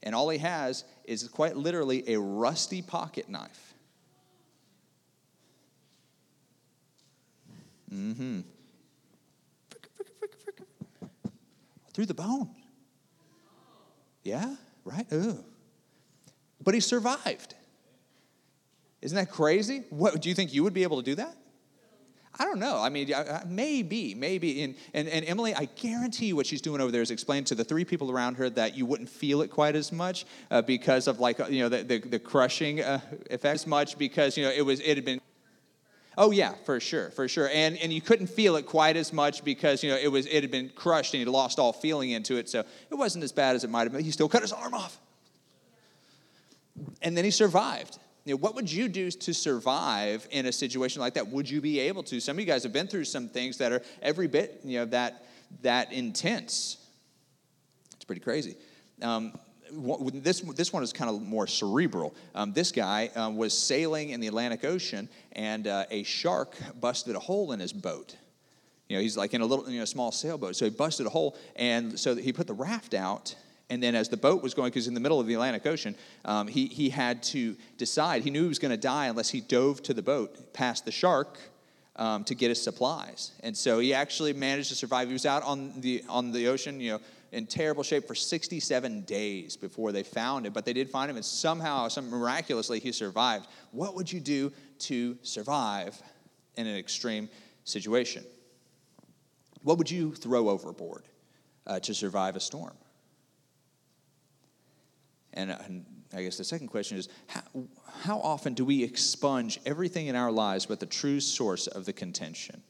And 0.02 0.14
all 0.14 0.28
he 0.30 0.38
has 0.38 0.84
is 1.04 1.28
quite 1.28 1.56
literally 1.56 2.08
a 2.12 2.18
rusty 2.18 2.82
pocket 2.82 3.28
knife. 3.28 3.74
Mm-hmm. 7.92 8.40
Through 11.92 12.06
the 12.06 12.14
bone. 12.14 12.48
Yeah, 14.22 14.54
right? 14.84 15.06
Ooh. 15.12 15.44
But 16.62 16.74
he 16.74 16.80
survived. 16.80 17.54
Isn't 19.02 19.16
that 19.16 19.30
crazy? 19.30 19.84
What 19.90 20.20
do 20.20 20.28
you 20.28 20.34
think 20.34 20.52
you 20.52 20.62
would 20.62 20.74
be 20.74 20.82
able 20.82 20.98
to 20.98 21.02
do 21.02 21.14
that? 21.16 21.36
I 22.38 22.44
don't 22.44 22.58
know. 22.58 22.78
I 22.78 22.88
mean, 22.88 23.12
maybe, 23.46 24.14
maybe. 24.14 24.62
And, 24.62 24.74
and, 24.94 25.08
and 25.08 25.24
Emily, 25.26 25.54
I 25.54 25.64
guarantee 25.64 26.26
you 26.26 26.36
what 26.36 26.46
she's 26.46 26.62
doing 26.62 26.80
over 26.80 26.90
there 26.90 27.02
is 27.02 27.10
explaining 27.10 27.44
to 27.46 27.54
the 27.54 27.64
three 27.64 27.84
people 27.84 28.10
around 28.10 28.36
her 28.36 28.48
that 28.50 28.76
you 28.76 28.86
wouldn't 28.86 29.08
feel 29.08 29.42
it 29.42 29.48
quite 29.48 29.74
as 29.74 29.92
much 29.92 30.26
uh, 30.50 30.62
because 30.62 31.08
of 31.08 31.18
like, 31.18 31.40
uh, 31.40 31.46
you 31.46 31.60
know, 31.62 31.68
the, 31.68 31.82
the, 31.82 31.98
the 31.98 32.18
crushing 32.18 32.80
uh, 32.80 33.00
effect 33.30 33.54
as 33.54 33.66
much 33.66 33.98
because, 33.98 34.36
you 34.36 34.44
know, 34.44 34.50
it 34.50 34.62
was, 34.62 34.80
it 34.80 34.96
had 34.96 35.04
been 35.04 35.20
Oh 36.18 36.32
yeah, 36.32 36.54
for 36.64 36.80
sure, 36.80 37.10
for 37.12 37.28
sure. 37.28 37.48
And 37.50 37.78
and 37.78 37.92
you 37.92 38.00
couldn't 38.00 38.26
feel 38.26 38.56
it 38.56 38.66
quite 38.66 38.96
as 38.96 39.12
much 39.12 39.42
because 39.44 39.82
you 39.82 39.90
know 39.90 39.96
it 39.96 40.08
was 40.08 40.26
it 40.26 40.42
had 40.42 40.50
been 40.50 40.68
crushed 40.74 41.14
and 41.14 41.20
he'd 41.20 41.30
lost 41.30 41.58
all 41.58 41.72
feeling 41.72 42.10
into 42.10 42.36
it, 42.36 42.48
so 42.48 42.60
it 42.90 42.94
wasn't 42.94 43.24
as 43.24 43.32
bad 43.32 43.56
as 43.56 43.64
it 43.64 43.70
might 43.70 43.84
have 43.84 43.92
been. 43.92 44.04
He 44.04 44.10
still 44.10 44.28
cut 44.28 44.42
his 44.42 44.52
arm 44.52 44.74
off. 44.74 45.00
And 47.00 47.16
then 47.16 47.24
he 47.24 47.30
survived. 47.30 47.98
You 48.30 48.36
know, 48.36 48.42
what 48.42 48.54
would 48.54 48.70
you 48.70 48.86
do 48.86 49.10
to 49.10 49.34
survive 49.34 50.28
in 50.30 50.46
a 50.46 50.52
situation 50.52 51.00
like 51.00 51.14
that? 51.14 51.26
Would 51.26 51.50
you 51.50 51.60
be 51.60 51.80
able 51.80 52.04
to? 52.04 52.20
Some 52.20 52.36
of 52.36 52.40
you 52.40 52.46
guys 52.46 52.62
have 52.62 52.72
been 52.72 52.86
through 52.86 53.06
some 53.06 53.28
things 53.28 53.58
that 53.58 53.72
are 53.72 53.82
every 54.02 54.28
bit, 54.28 54.60
you 54.62 54.78
know, 54.78 54.84
that 54.84 55.24
that 55.62 55.92
intense. 55.92 56.76
It's 57.96 58.04
pretty 58.04 58.20
crazy. 58.20 58.54
Um, 59.02 59.36
this, 60.12 60.42
this 60.42 60.72
one 60.72 60.84
is 60.84 60.92
kind 60.92 61.10
of 61.10 61.20
more 61.22 61.48
cerebral. 61.48 62.14
Um, 62.36 62.52
this 62.52 62.70
guy 62.70 63.10
um, 63.16 63.36
was 63.36 63.52
sailing 63.52 64.10
in 64.10 64.20
the 64.20 64.28
Atlantic 64.28 64.64
Ocean, 64.64 65.08
and 65.32 65.66
uh, 65.66 65.86
a 65.90 66.04
shark 66.04 66.54
busted 66.78 67.16
a 67.16 67.20
hole 67.20 67.50
in 67.50 67.58
his 67.58 67.72
boat. 67.72 68.14
You 68.88 68.96
know, 68.96 69.02
he's 69.02 69.16
like 69.16 69.34
in 69.34 69.40
a 69.40 69.44
little, 69.44 69.68
you 69.68 69.80
know, 69.80 69.84
small 69.86 70.12
sailboat. 70.12 70.54
So 70.54 70.66
he 70.66 70.70
busted 70.70 71.04
a 71.04 71.10
hole, 71.10 71.36
and 71.56 71.98
so 71.98 72.14
he 72.14 72.32
put 72.32 72.46
the 72.46 72.54
raft 72.54 72.94
out, 72.94 73.34
and 73.70 73.80
then 73.80 73.94
as 73.94 74.08
the 74.08 74.16
boat 74.16 74.42
was 74.42 74.52
going, 74.52 74.70
because 74.70 74.88
in 74.88 74.94
the 74.94 75.00
middle 75.00 75.20
of 75.20 75.28
the 75.28 75.34
Atlantic 75.34 75.64
Ocean, 75.64 75.94
um, 76.24 76.48
he, 76.48 76.66
he 76.66 76.90
had 76.90 77.22
to 77.22 77.56
decide. 77.78 78.22
He 78.22 78.30
knew 78.30 78.42
he 78.42 78.48
was 78.48 78.58
going 78.58 78.72
to 78.72 78.76
die 78.76 79.06
unless 79.06 79.30
he 79.30 79.40
dove 79.40 79.80
to 79.84 79.94
the 79.94 80.02
boat 80.02 80.52
past 80.52 80.84
the 80.84 80.90
shark 80.90 81.38
um, 81.94 82.24
to 82.24 82.34
get 82.34 82.48
his 82.48 82.60
supplies. 82.60 83.30
And 83.44 83.56
so 83.56 83.78
he 83.78 83.94
actually 83.94 84.32
managed 84.32 84.70
to 84.70 84.74
survive. 84.74 85.06
He 85.06 85.12
was 85.12 85.24
out 85.24 85.44
on 85.44 85.80
the, 85.80 86.02
on 86.08 86.32
the 86.32 86.48
ocean, 86.48 86.80
you 86.80 86.92
know, 86.92 87.00
in 87.30 87.46
terrible 87.46 87.84
shape 87.84 88.08
for 88.08 88.14
67 88.16 89.02
days 89.02 89.56
before 89.56 89.92
they 89.92 90.02
found 90.02 90.46
him. 90.46 90.52
But 90.52 90.64
they 90.64 90.72
did 90.72 90.90
find 90.90 91.08
him, 91.08 91.16
and 91.16 91.24
somehow, 91.24 91.86
some 91.86 92.10
miraculously, 92.10 92.80
he 92.80 92.90
survived. 92.90 93.46
What 93.70 93.94
would 93.94 94.10
you 94.10 94.18
do 94.18 94.52
to 94.80 95.16
survive 95.22 96.00
in 96.56 96.66
an 96.66 96.76
extreme 96.76 97.28
situation? 97.62 98.24
What 99.62 99.78
would 99.78 99.90
you 99.90 100.12
throw 100.12 100.48
overboard 100.48 101.04
uh, 101.68 101.78
to 101.80 101.94
survive 101.94 102.34
a 102.34 102.40
storm? 102.40 102.74
And, 105.32 105.50
uh, 105.50 105.58
and 105.66 105.84
I 106.12 106.22
guess 106.22 106.36
the 106.36 106.44
second 106.44 106.68
question 106.68 106.98
is 106.98 107.08
how, 107.28 107.42
how 108.02 108.18
often 108.20 108.54
do 108.54 108.64
we 108.64 108.82
expunge 108.82 109.60
everything 109.64 110.08
in 110.08 110.16
our 110.16 110.32
lives 110.32 110.66
but 110.66 110.80
the 110.80 110.86
true 110.86 111.20
source 111.20 111.66
of 111.66 111.84
the 111.84 111.92
contention? 111.92 112.62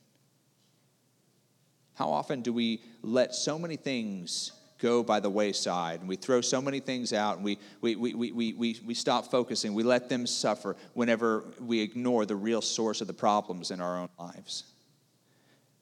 How 1.95 2.11
often 2.11 2.43
do 2.43 2.53
we 2.53 2.83
let 3.03 3.35
so 3.35 3.59
many 3.59 3.77
things 3.77 4.53
go 4.79 5.03
by 5.03 5.21
the 5.21 5.29
wayside 5.29 6.01
and 6.01 6.09
we 6.09 6.17
throw 6.17 6.41
so 6.41 6.63
many 6.63 6.81
things 6.81 7.13
out 7.13 7.37
and 7.37 7.45
we, 7.45 7.59
we, 7.83 7.95
we, 7.97 8.15
we, 8.15 8.33
we, 8.33 8.81
we 8.87 8.95
stop 8.95 9.31
focusing? 9.31 9.75
We 9.75 9.83
let 9.83 10.09
them 10.09 10.27
suffer 10.27 10.77
whenever 10.95 11.45
we 11.61 11.81
ignore 11.81 12.25
the 12.25 12.37
real 12.37 12.63
source 12.63 13.01
of 13.01 13.07
the 13.07 13.13
problems 13.13 13.71
in 13.71 13.81
our 13.81 13.99
own 13.99 14.09
lives. 14.19 14.65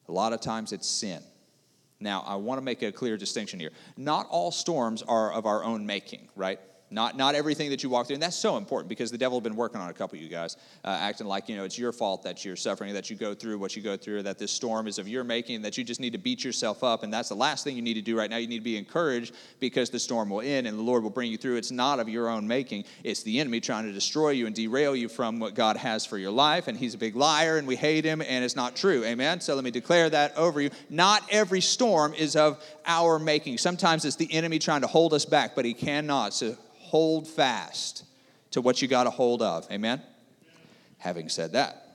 A 0.08 0.12
lot 0.12 0.32
of 0.32 0.40
times 0.40 0.72
it's 0.72 0.88
sin. 0.88 1.22
Now, 2.00 2.22
I 2.26 2.36
want 2.36 2.58
to 2.58 2.64
make 2.64 2.82
a 2.82 2.92
clear 2.92 3.16
distinction 3.16 3.58
here. 3.58 3.70
Not 3.96 4.28
all 4.30 4.50
storms 4.50 5.02
are 5.02 5.32
of 5.32 5.46
our 5.46 5.64
own 5.64 5.84
making, 5.84 6.28
right? 6.36 6.60
Not, 6.90 7.16
not 7.18 7.34
everything 7.34 7.68
that 7.70 7.82
you 7.82 7.90
walk 7.90 8.06
through. 8.06 8.14
And 8.14 8.22
that's 8.22 8.36
so 8.36 8.56
important 8.56 8.88
because 8.88 9.10
the 9.10 9.18
devil 9.18 9.38
has 9.38 9.42
been 9.42 9.56
working 9.56 9.80
on 9.80 9.90
a 9.90 9.92
couple 9.92 10.16
of 10.16 10.22
you 10.22 10.28
guys, 10.28 10.56
uh, 10.84 10.88
acting 10.88 11.26
like, 11.26 11.48
you 11.48 11.56
know, 11.56 11.64
it's 11.64 11.78
your 11.78 11.92
fault 11.92 12.22
that 12.22 12.44
you're 12.44 12.56
suffering, 12.56 12.94
that 12.94 13.10
you 13.10 13.16
go 13.16 13.34
through 13.34 13.58
what 13.58 13.76
you 13.76 13.82
go 13.82 13.96
through, 13.96 14.22
that 14.22 14.38
this 14.38 14.50
storm 14.50 14.86
is 14.86 14.98
of 14.98 15.06
your 15.06 15.22
making, 15.22 15.60
that 15.62 15.76
you 15.76 15.84
just 15.84 16.00
need 16.00 16.12
to 16.12 16.18
beat 16.18 16.42
yourself 16.42 16.82
up. 16.82 17.02
And 17.02 17.12
that's 17.12 17.28
the 17.28 17.34
last 17.34 17.62
thing 17.62 17.76
you 17.76 17.82
need 17.82 17.94
to 17.94 18.02
do 18.02 18.16
right 18.16 18.30
now. 18.30 18.38
You 18.38 18.46
need 18.46 18.58
to 18.58 18.64
be 18.64 18.78
encouraged 18.78 19.34
because 19.60 19.90
the 19.90 19.98
storm 19.98 20.30
will 20.30 20.40
end 20.40 20.66
and 20.66 20.78
the 20.78 20.82
Lord 20.82 21.02
will 21.02 21.10
bring 21.10 21.30
you 21.30 21.36
through. 21.36 21.56
It's 21.56 21.70
not 21.70 22.00
of 22.00 22.08
your 22.08 22.28
own 22.30 22.48
making, 22.48 22.84
it's 23.04 23.22
the 23.22 23.38
enemy 23.38 23.60
trying 23.60 23.84
to 23.84 23.92
destroy 23.92 24.30
you 24.30 24.46
and 24.46 24.54
derail 24.54 24.96
you 24.96 25.08
from 25.08 25.40
what 25.40 25.54
God 25.54 25.76
has 25.76 26.06
for 26.06 26.16
your 26.16 26.30
life. 26.30 26.68
And 26.68 26.78
he's 26.78 26.94
a 26.94 26.98
big 26.98 27.16
liar 27.16 27.58
and 27.58 27.66
we 27.66 27.76
hate 27.76 28.04
him 28.04 28.22
and 28.22 28.44
it's 28.44 28.56
not 28.56 28.76
true. 28.76 29.04
Amen? 29.04 29.40
So 29.40 29.54
let 29.54 29.64
me 29.64 29.70
declare 29.70 30.08
that 30.08 30.36
over 30.36 30.60
you. 30.60 30.70
Not 30.88 31.22
every 31.30 31.60
storm 31.60 32.14
is 32.14 32.34
of 32.34 32.62
our 32.86 33.18
making. 33.18 33.58
Sometimes 33.58 34.06
it's 34.06 34.16
the 34.16 34.32
enemy 34.32 34.58
trying 34.58 34.80
to 34.80 34.86
hold 34.86 35.12
us 35.12 35.26
back, 35.26 35.54
but 35.54 35.66
he 35.66 35.74
cannot. 35.74 36.32
So 36.32 36.56
hold 36.88 37.28
fast 37.28 38.04
to 38.52 38.60
what 38.60 38.80
you 38.82 38.88
got 38.88 39.06
a 39.06 39.10
hold 39.10 39.42
of. 39.42 39.70
Amen? 39.70 40.02
Having 40.98 41.28
said 41.28 41.52
that, 41.52 41.88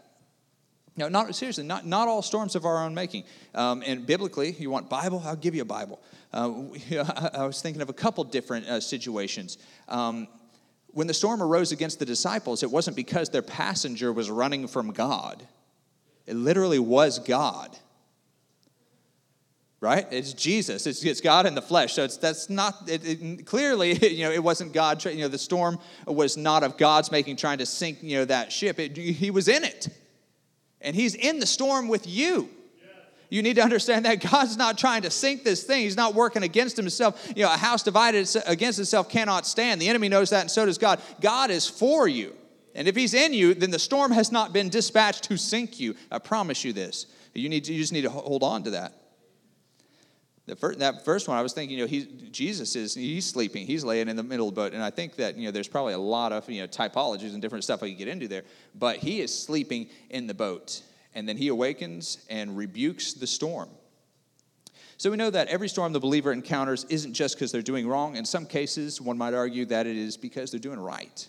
no, 0.95 1.09
not 1.09 1.33
seriously. 1.35 1.63
Not, 1.63 1.85
not 1.85 2.07
all 2.07 2.21
storms 2.21 2.55
of 2.55 2.65
our 2.65 2.83
own 2.83 2.93
making. 2.93 3.23
Um, 3.55 3.83
and 3.85 4.05
biblically, 4.05 4.51
you 4.51 4.69
want 4.69 4.89
Bible? 4.89 5.21
I'll 5.25 5.35
give 5.35 5.55
you 5.55 5.63
a 5.63 5.65
Bible. 5.65 6.00
Uh, 6.31 6.51
I, 6.91 7.29
I, 7.39 7.45
was 7.45 7.62
thinking 7.62 7.81
of 7.81 7.89
a 7.89 7.93
couple 7.93 8.23
different 8.23 8.67
uh, 8.67 8.79
situations. 8.79 9.57
Um, 9.88 10.27
when 10.88 11.07
the 11.07 11.13
storm 11.13 11.41
arose 11.41 11.71
against 11.71 11.97
the 11.97 12.05
disciples, 12.05 12.62
it 12.62 12.69
wasn't 12.69 12.95
because 12.95 13.29
their 13.29 13.41
passenger 13.41 14.13
was 14.13 14.29
running 14.29 14.67
from 14.67 14.91
God. 14.91 15.41
It 16.27 16.35
literally 16.35 16.79
was 16.79 17.17
God 17.17 17.75
right? 19.83 20.07
It's 20.11 20.31
Jesus. 20.31 20.87
It's, 20.87 21.03
it's 21.03 21.19
God 21.19 21.45
in 21.45 21.55
the 21.55 21.61
flesh. 21.61 21.93
So 21.93 22.05
it's 22.05 22.15
that's 22.15 22.49
not 22.49 22.89
it, 22.89 23.05
it, 23.05 23.45
clearly. 23.45 23.93
You 24.13 24.25
know, 24.25 24.31
it 24.31 24.43
wasn't 24.43 24.71
God. 24.73 25.03
You 25.03 25.17
know, 25.17 25.27
the 25.27 25.37
storm 25.37 25.79
was 26.07 26.37
not 26.37 26.63
of 26.63 26.77
God's 26.77 27.11
making, 27.11 27.35
trying 27.35 27.57
to 27.57 27.65
sink. 27.65 28.01
You 28.01 28.19
know, 28.19 28.25
that 28.25 28.51
ship. 28.51 28.79
It, 28.79 28.95
he 28.95 29.29
was 29.31 29.47
in 29.47 29.63
it, 29.63 29.89
and 30.79 30.95
He's 30.95 31.15
in 31.15 31.39
the 31.39 31.45
storm 31.45 31.87
with 31.89 32.07
you. 32.07 32.49
You 33.29 33.41
need 33.41 33.55
to 33.55 33.63
understand 33.63 34.05
that 34.05 34.21
God's 34.21 34.55
not 34.55 34.77
trying 34.77 35.01
to 35.01 35.09
sink 35.09 35.43
this 35.43 35.63
thing. 35.63 35.81
He's 35.81 35.97
not 35.97 36.13
working 36.13 36.43
against 36.43 36.77
himself. 36.77 37.33
You 37.35 37.43
know, 37.43 37.53
a 37.53 37.57
house 37.57 37.81
divided 37.81 38.29
against 38.45 38.79
itself 38.79 39.09
cannot 39.09 39.47
stand. 39.47 39.81
The 39.81 39.89
enemy 39.89 40.07
knows 40.07 40.29
that, 40.29 40.41
and 40.41 40.51
so 40.51 40.65
does 40.65 40.77
God. 40.77 41.01
God 41.19 41.49
is 41.49 41.67
for 41.67 42.07
you. 42.07 42.33
And 42.75 42.87
if 42.87 42.95
he's 42.95 43.15
in 43.15 43.33
you, 43.33 43.55
then 43.55 43.71
the 43.71 43.79
storm 43.79 44.11
has 44.11 44.31
not 44.31 44.53
been 44.53 44.69
dispatched 44.69 45.23
to 45.25 45.37
sink 45.37 45.79
you. 45.79 45.95
I 46.11 46.19
promise 46.19 46.63
you 46.63 46.73
this. 46.73 47.07
You, 47.33 47.49
need 47.49 47.63
to, 47.65 47.73
you 47.73 47.81
just 47.81 47.91
need 47.93 48.03
to 48.03 48.09
hold 48.11 48.43
on 48.43 48.63
to 48.63 48.71
that. 48.71 49.02
The 50.45 50.57
first, 50.57 50.79
that 50.79 51.05
first 51.05 51.29
one, 51.29 51.38
I 51.38 51.41
was 51.41 51.53
thinking, 51.53 51.77
you 51.77 51.85
know, 51.85 51.88
he, 51.88 52.05
Jesus 52.31 52.75
is, 52.75 52.95
he's 52.95 53.25
sleeping, 53.25 53.65
he's 53.65 53.85
laying 53.85 54.09
in 54.09 54.17
the 54.17 54.23
middle 54.23 54.50
of 54.50 54.55
the 54.55 54.62
boat. 54.62 54.73
And 54.73 54.83
I 54.83 54.89
think 54.89 55.15
that, 55.15 55.38
you 55.38 55.45
know, 55.45 55.51
there's 55.51 55.69
probably 55.69 55.93
a 55.93 56.00
lot 56.00 56.33
of, 56.33 56.50
you 56.50 56.62
know, 56.62 56.67
typologies 56.67 57.31
and 57.31 57.41
different 57.41 57.63
stuff 57.63 57.81
I 57.81 57.89
could 57.89 57.97
get 57.97 58.09
into 58.09 58.27
there. 58.27 58.43
But 58.75 58.97
he 58.97 59.21
is 59.21 59.38
sleeping 59.38 59.88
in 60.09 60.27
the 60.27 60.33
boat. 60.33 60.81
And 61.15 61.29
then 61.29 61.38
he 61.38 61.47
awakens 61.47 62.25
and 62.29 62.57
rebukes 62.57 63.13
the 63.13 63.27
storm. 63.27 63.69
So 64.97 65.12
we 65.12 65.17
know 65.17 65.29
that 65.29 65.47
every 65.47 65.69
storm 65.69 65.93
the 65.93 66.00
believer 66.00 66.31
encounters 66.31 66.85
isn't 66.85 67.13
just 67.13 67.35
because 67.35 67.51
they're 67.51 67.62
doing 67.62 67.88
wrong. 67.88 68.15
In 68.15 68.25
some 68.25 68.45
cases, 68.45 69.00
one 69.00 69.17
might 69.17 69.33
argue 69.33 69.65
that 69.65 69.88
it 69.88 69.95
is 69.95 70.17
because 70.17 70.51
they're 70.51 70.59
doing 70.59 70.79
right. 70.79 71.27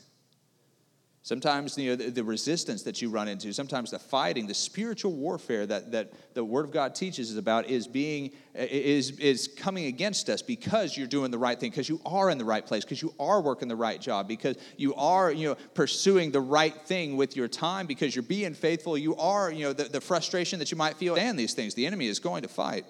Sometimes 1.25 1.79
you 1.79 1.89
know, 1.89 1.97
the, 1.97 2.11
the, 2.11 2.23
resistance 2.23 2.83
that 2.83 3.01
you 3.01 3.09
run 3.09 3.29
into, 3.29 3.51
sometimes 3.55 3.91
the 3.91 3.99
fighting, 3.99 4.47
the 4.47 4.53
spiritual 4.53 5.15
warfare 5.15 5.65
that, 5.65 5.91
that 5.91 6.13
the 6.35 6.45
Word 6.45 6.67
of 6.67 6.71
God 6.71 6.95
teaches 6.95 7.31
is 7.31 7.39
about 7.39 7.67
is 7.67 7.87
being 7.87 8.31
is, 8.55 9.13
is 9.13 9.49
coming 9.49 9.87
against 9.87 10.29
us 10.29 10.43
because 10.43 10.99
you're 10.99 11.07
doing 11.07 11.31
the 11.31 11.39
right 11.39 11.59
thing, 11.59 11.71
because 11.71 11.89
you 11.89 11.99
are 12.05 12.29
in 12.29 12.37
the 12.37 12.45
right 12.45 12.67
place, 12.67 12.85
because 12.85 13.01
you 13.01 13.15
are 13.19 13.41
working 13.41 13.69
the 13.69 13.75
right 13.75 14.03
job, 14.03 14.29
because 14.29 14.59
you 14.77 14.95
are 14.97 15.33
you 15.33 15.49
know 15.49 15.55
pursuing 15.73 16.31
the 16.31 16.43
right 16.43 16.75
thing 16.83 17.17
with 17.17 17.37
your 17.37 17.49
time, 17.49 17.87
because 17.87 18.15
you're 18.15 18.23
being 18.23 18.53
faithful, 18.53 18.99
you 18.99 19.17
are, 19.17 19.51
you 19.51 19.65
know, 19.65 19.73
the, 19.73 19.85
the 19.85 20.03
frustration 20.03 20.59
that 20.59 20.71
you 20.71 20.77
might 20.77 20.99
feel 20.99 21.17
and 21.17 21.39
these 21.39 21.55
things. 21.55 21.73
The 21.73 21.87
enemy 21.87 22.07
is 22.07 22.19
going 22.19 22.43
to 22.43 22.49
fight. 22.49 22.85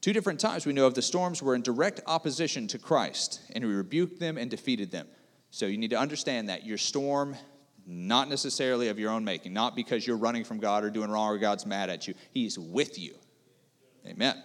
Two 0.00 0.14
different 0.14 0.40
times 0.40 0.64
we 0.64 0.72
know 0.72 0.86
of 0.86 0.94
the 0.94 1.02
storms 1.02 1.42
were 1.42 1.54
in 1.54 1.60
direct 1.60 2.00
opposition 2.06 2.66
to 2.68 2.78
Christ, 2.78 3.42
and 3.52 3.62
he 3.62 3.70
rebuked 3.70 4.18
them 4.18 4.38
and 4.38 4.50
defeated 4.50 4.90
them. 4.90 5.08
So 5.50 5.66
you 5.66 5.78
need 5.78 5.90
to 5.90 5.98
understand 5.98 6.48
that 6.48 6.64
your 6.64 6.78
storm, 6.78 7.36
not 7.86 8.28
necessarily 8.28 8.88
of 8.88 8.98
your 8.98 9.10
own 9.10 9.24
making, 9.24 9.52
not 9.52 9.74
because 9.74 10.06
you're 10.06 10.16
running 10.16 10.44
from 10.44 10.58
God 10.58 10.84
or 10.84 10.90
doing 10.90 11.10
wrong 11.10 11.28
or 11.28 11.38
God's 11.38 11.66
mad 11.66 11.90
at 11.90 12.06
you. 12.06 12.14
He's 12.32 12.58
with 12.58 12.98
you. 12.98 13.14
Amen. 14.06 14.40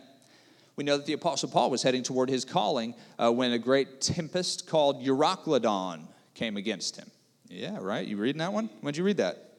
We 0.75 0.83
know 0.83 0.97
that 0.97 1.05
the 1.05 1.13
Apostle 1.13 1.49
Paul 1.49 1.69
was 1.69 1.83
heading 1.83 2.03
toward 2.03 2.29
his 2.29 2.43
calling 2.43 2.95
uh, 3.17 3.31
when 3.31 3.53
a 3.53 3.59
great 3.59 4.01
tempest 4.01 4.67
called 4.67 5.03
Euroclydon 5.03 6.07
came 6.33 6.57
against 6.57 6.97
him. 6.97 7.09
Yeah, 7.47 7.77
right? 7.79 8.05
You 8.05 8.17
reading 8.17 8.39
that 8.39 8.51
one? 8.51 8.69
When'd 8.81 8.97
you 8.97 9.03
read 9.03 9.17
that? 9.17 9.51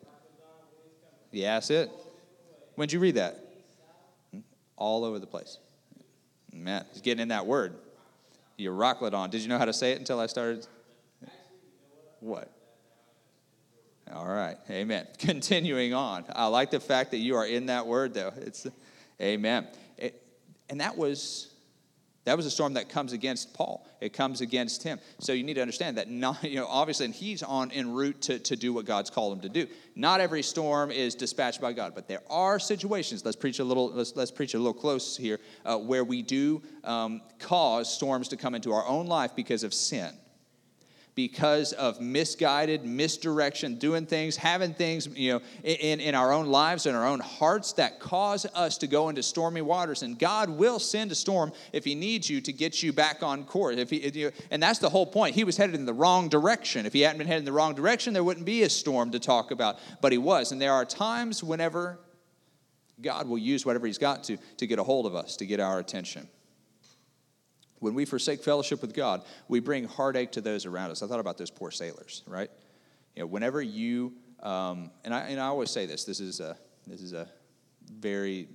Yeah, 1.30 1.54
that's 1.54 1.70
it. 1.70 1.90
When'd 2.74 2.92
you 2.92 3.00
read 3.00 3.14
that? 3.14 3.38
Hmm? 4.32 4.40
All 4.76 5.04
over 5.04 5.18
the 5.18 5.26
place. 5.26 5.58
Man, 6.52 6.84
he's 6.92 7.02
getting 7.02 7.22
in 7.22 7.28
that 7.28 7.46
word. 7.46 7.74
Euroclydon. 8.58 9.30
Did 9.30 9.42
you 9.42 9.48
know 9.48 9.58
how 9.58 9.64
to 9.64 9.72
say 9.72 9.92
it 9.92 9.98
until 9.98 10.20
I 10.20 10.26
started? 10.26 10.66
What? 12.26 12.50
All 14.12 14.26
right. 14.26 14.56
Amen. 14.68 15.06
Continuing 15.18 15.95
on. 15.95 16.25
I 16.35 16.47
like 16.47 16.73
the 16.73 16.80
fact 16.80 17.12
that 17.12 17.18
you 17.18 17.37
are 17.37 17.47
in 17.47 17.66
that 17.66 17.87
word, 17.87 18.14
though. 18.14 18.33
It's 18.37 18.66
amen. 19.23 19.68
It, 19.97 20.21
and 20.68 20.80
that 20.80 20.97
was 20.97 21.54
that 22.25 22.37
was 22.37 22.45
a 22.45 22.50
storm 22.50 22.75
that 22.75 22.88
comes 22.88 23.12
against 23.12 23.54
Paul. 23.54 23.87
It 24.00 24.12
comes 24.12 24.40
against 24.40 24.83
him. 24.83 24.99
So 25.21 25.33
you 25.33 25.45
need 25.45 25.54
to 25.54 25.61
understand 25.61 25.99
that 25.99 26.11
not, 26.11 26.42
you 26.42 26.56
know, 26.56 26.66
obviously, 26.66 27.06
and 27.06 27.14
he's 27.14 27.45
on 27.45 27.71
en 27.71 27.92
route 27.92 28.21
to, 28.23 28.40
to 28.40 28.56
do 28.56 28.73
what 28.73 28.87
God's 28.87 29.09
called 29.09 29.35
him 29.35 29.42
to 29.42 29.49
do. 29.49 29.68
Not 29.95 30.21
every 30.21 30.42
storm 30.42 30.90
is 30.90 31.14
dispatched 31.14 31.61
by 31.61 31.75
God, 31.75 31.92
but 31.95 32.09
there 32.09 32.23
are 32.28 32.59
situations. 32.59 33.25
Let's 33.25 33.37
preach 33.37 33.61
a 33.61 33.64
little. 33.64 33.92
Let's, 33.92 34.16
let's 34.16 34.33
preach 34.33 34.54
a 34.54 34.59
little 34.59 34.75
close 34.75 35.16
here, 35.16 35.38
uh, 35.64 35.78
where 35.78 36.02
we 36.02 36.23
do 36.23 36.61
um, 36.83 37.23
cause 37.38 37.95
storms 37.95 38.26
to 38.28 38.37
come 38.37 38.56
into 38.56 38.73
our 38.73 38.85
own 38.85 39.06
life 39.06 39.37
because 39.37 39.62
of 39.62 39.73
sin 39.73 40.12
because 41.16 41.73
of 41.73 41.99
misguided 41.99 42.85
misdirection 42.85 43.76
doing 43.76 44.04
things 44.04 44.37
having 44.37 44.75
things 44.75 45.08
you 45.16 45.32
know 45.32 45.40
in, 45.64 45.99
in 45.99 46.14
our 46.14 46.30
own 46.30 46.46
lives 46.46 46.85
and 46.85 46.94
our 46.94 47.06
own 47.06 47.20
hearts 47.20 47.73
that 47.73 47.99
cause 47.99 48.44
us 48.54 48.76
to 48.76 48.87
go 48.87 49.08
into 49.08 49.23
stormy 49.23 49.62
waters. 49.62 50.02
And 50.02 50.18
god 50.18 50.50
will 50.50 50.78
send 50.78 51.11
a 51.11 51.14
storm 51.14 51.52
if 51.73 51.85
he 51.85 51.94
needs 51.94 52.28
you 52.28 52.42
to 52.42 52.52
get 52.52 52.82
you 52.82 52.92
back 52.92 53.23
on 53.23 53.44
course. 53.44 53.78
If 53.78 53.88
he 53.90 53.96
if 53.96 54.14
you, 54.14 54.30
and 54.50 54.62
that's 54.62 54.78
the 54.78 54.90
whole 54.90 55.06
point. 55.06 55.35
He 55.35 55.42
was 55.42 55.56
headed 55.56 55.75
in 55.75 55.87
the 55.87 55.94
wrong 55.94 56.28
direction. 56.28 56.85
If 56.85 56.92
he 56.92 57.00
hadn't 57.00 57.18
been 57.18 57.26
headed 57.26 57.40
in 57.40 57.44
the 57.46 57.52
wrong 57.52 57.75
direction 57.75 58.12
there 58.12 58.23
wouldn't 58.23 58.46
be 58.46 58.62
a 58.62 58.70
storm 58.70 59.11
to 59.12 59.18
talk 59.18 59.50
about. 59.50 59.78
But 60.02 60.12
he 60.12 60.18
was. 60.18 60.52
And 60.52 60.61
there 60.61 60.75
are 60.75 60.85
times 60.85 61.42
whenever 61.42 61.99
god 63.00 63.26
will 63.26 63.38
use 63.38 63.64
whatever 63.64 63.87
he's 63.87 63.99
got 63.99 64.25
to 64.25 64.37
to 64.58 64.66
get 64.66 64.78
a 64.78 64.85
hold 64.85 65.06
of 65.06 65.14
us 65.14 65.37
to 65.37 65.46
get 65.46 65.61
our 65.61 65.78
attention 65.78 66.28
when 67.78 67.95
we 67.95 68.04
forsake 68.04 68.42
fellowship 68.42 68.80
with 68.80 68.95
God, 68.95 69.23
we 69.49 69.61
bring 69.61 69.85
heartache 69.85 70.33
to 70.33 70.40
those 70.40 70.66
around 70.66 70.90
us. 70.90 71.02
I 71.02 71.06
thought 71.06 71.21
about 71.21 71.38
those 71.38 71.50
poor 71.50 71.71
sailors, 71.71 72.23
right? 72.26 72.50
You 73.14 73.23
know, 73.23 73.26
whenever 73.26 73.61
you, 73.61 74.12
um, 74.42 74.90
and, 75.04 75.14
I, 75.14 75.21
and 75.28 75.40
I 75.40 75.47
always 75.47 75.71
say 75.71 75.87
this, 75.87 76.04
this 76.04 76.21
is 76.21 76.40
a, 76.40 76.56
this 76.87 77.00
is 77.00 77.12
a 77.12 77.28
very 77.92 78.49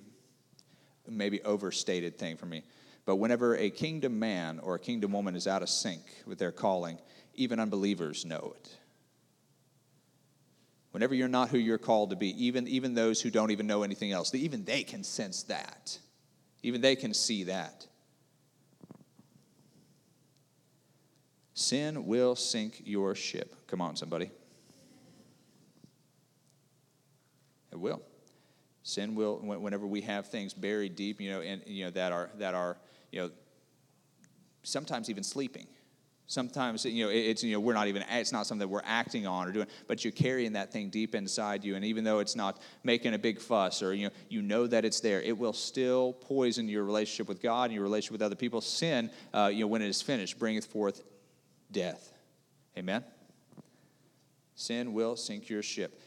maybe 1.07 1.41
overstated 1.43 2.17
thing 2.17 2.37
for 2.37 2.45
me. 2.45 2.63
But 3.05 3.15
whenever 3.17 3.55
a 3.55 3.69
kingdom 3.69 4.19
man 4.19 4.59
or 4.59 4.75
a 4.75 4.79
kingdom 4.79 5.11
woman 5.11 5.35
is 5.35 5.47
out 5.47 5.63
of 5.63 5.69
sync 5.69 6.01
with 6.25 6.37
their 6.37 6.51
calling, 6.51 6.99
even 7.33 7.59
unbelievers 7.59 8.25
know 8.25 8.53
it. 8.55 8.69
Whenever 10.91 11.15
you're 11.15 11.27
not 11.27 11.49
who 11.49 11.57
you're 11.57 11.77
called 11.77 12.09
to 12.09 12.15
be, 12.15 12.45
even, 12.45 12.67
even 12.67 12.93
those 12.93 13.21
who 13.21 13.31
don't 13.31 13.51
even 13.51 13.65
know 13.65 13.83
anything 13.83 14.11
else, 14.11 14.33
even 14.35 14.65
they 14.65 14.83
can 14.83 15.03
sense 15.03 15.43
that. 15.43 15.97
Even 16.63 16.81
they 16.81 16.95
can 16.95 17.13
see 17.13 17.45
that. 17.45 17.87
Sin 21.53 22.05
will 22.05 22.35
sink 22.35 22.81
your 22.85 23.15
ship. 23.15 23.55
Come 23.67 23.81
on, 23.81 23.95
somebody. 23.95 24.31
It 27.71 27.79
will. 27.79 28.01
Sin 28.83 29.15
will, 29.15 29.37
whenever 29.37 29.85
we 29.85 30.01
have 30.01 30.27
things 30.27 30.53
buried 30.53 30.95
deep, 30.95 31.21
you 31.21 31.29
know, 31.29 31.41
and 31.41 31.61
you 31.65 31.85
know 31.85 31.91
that 31.91 32.11
are 32.11 32.29
that 32.39 32.55
are, 32.55 32.77
you 33.11 33.21
know, 33.21 33.31
sometimes 34.63 35.09
even 35.09 35.23
sleeping. 35.23 35.67
Sometimes 36.25 36.85
you 36.85 37.03
know 37.03 37.11
it's 37.11 37.43
you 37.43 37.51
know 37.51 37.59
we're 37.59 37.73
not 37.73 37.87
even 37.87 38.05
it's 38.09 38.31
not 38.31 38.47
something 38.47 38.59
that 38.59 38.69
we're 38.69 38.81
acting 38.85 39.27
on 39.27 39.49
or 39.49 39.51
doing, 39.51 39.67
but 39.87 40.03
you're 40.03 40.13
carrying 40.13 40.53
that 40.53 40.71
thing 40.71 40.89
deep 40.89 41.13
inside 41.13 41.65
you, 41.65 41.75
and 41.75 41.83
even 41.83 42.05
though 42.05 42.19
it's 42.19 42.37
not 42.37 42.61
making 42.83 43.13
a 43.13 43.19
big 43.19 43.39
fuss 43.39 43.83
or 43.83 43.93
you 43.93 44.07
know 44.07 44.13
you 44.29 44.41
know 44.41 44.65
that 44.65 44.85
it's 44.85 45.01
there, 45.01 45.21
it 45.21 45.37
will 45.37 45.53
still 45.53 46.13
poison 46.13 46.69
your 46.69 46.85
relationship 46.85 47.27
with 47.27 47.41
God 47.41 47.65
and 47.65 47.73
your 47.73 47.83
relationship 47.83 48.13
with 48.13 48.21
other 48.21 48.35
people. 48.35 48.61
Sin, 48.61 49.11
uh, 49.33 49.51
you 49.53 49.59
know, 49.59 49.67
when 49.67 49.81
it 49.81 49.89
is 49.89 50.01
finished, 50.01 50.39
bringeth 50.39 50.65
forth 50.65 51.03
death. 51.71 52.11
Amen. 52.77 53.03
Sin 54.55 54.93
will 54.93 55.15
sink 55.15 55.49
your 55.49 55.63
ship. 55.63 55.99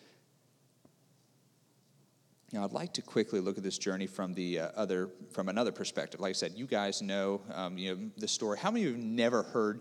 Now, 2.52 2.62
I'd 2.62 2.72
like 2.72 2.92
to 2.94 3.02
quickly 3.02 3.40
look 3.40 3.58
at 3.58 3.64
this 3.64 3.78
journey 3.78 4.06
from 4.06 4.32
the 4.32 4.60
uh, 4.60 4.68
other, 4.76 5.10
from 5.32 5.48
another 5.48 5.72
perspective. 5.72 6.20
Like 6.20 6.30
I 6.30 6.34
said, 6.34 6.52
you 6.54 6.66
guys 6.66 7.02
know, 7.02 7.40
um, 7.52 7.76
you 7.76 7.94
know 7.94 8.10
the 8.16 8.28
story. 8.28 8.58
How 8.58 8.70
many 8.70 8.84
of 8.84 8.90
you 8.90 8.96
have 8.96 9.04
never 9.04 9.42
heard 9.42 9.80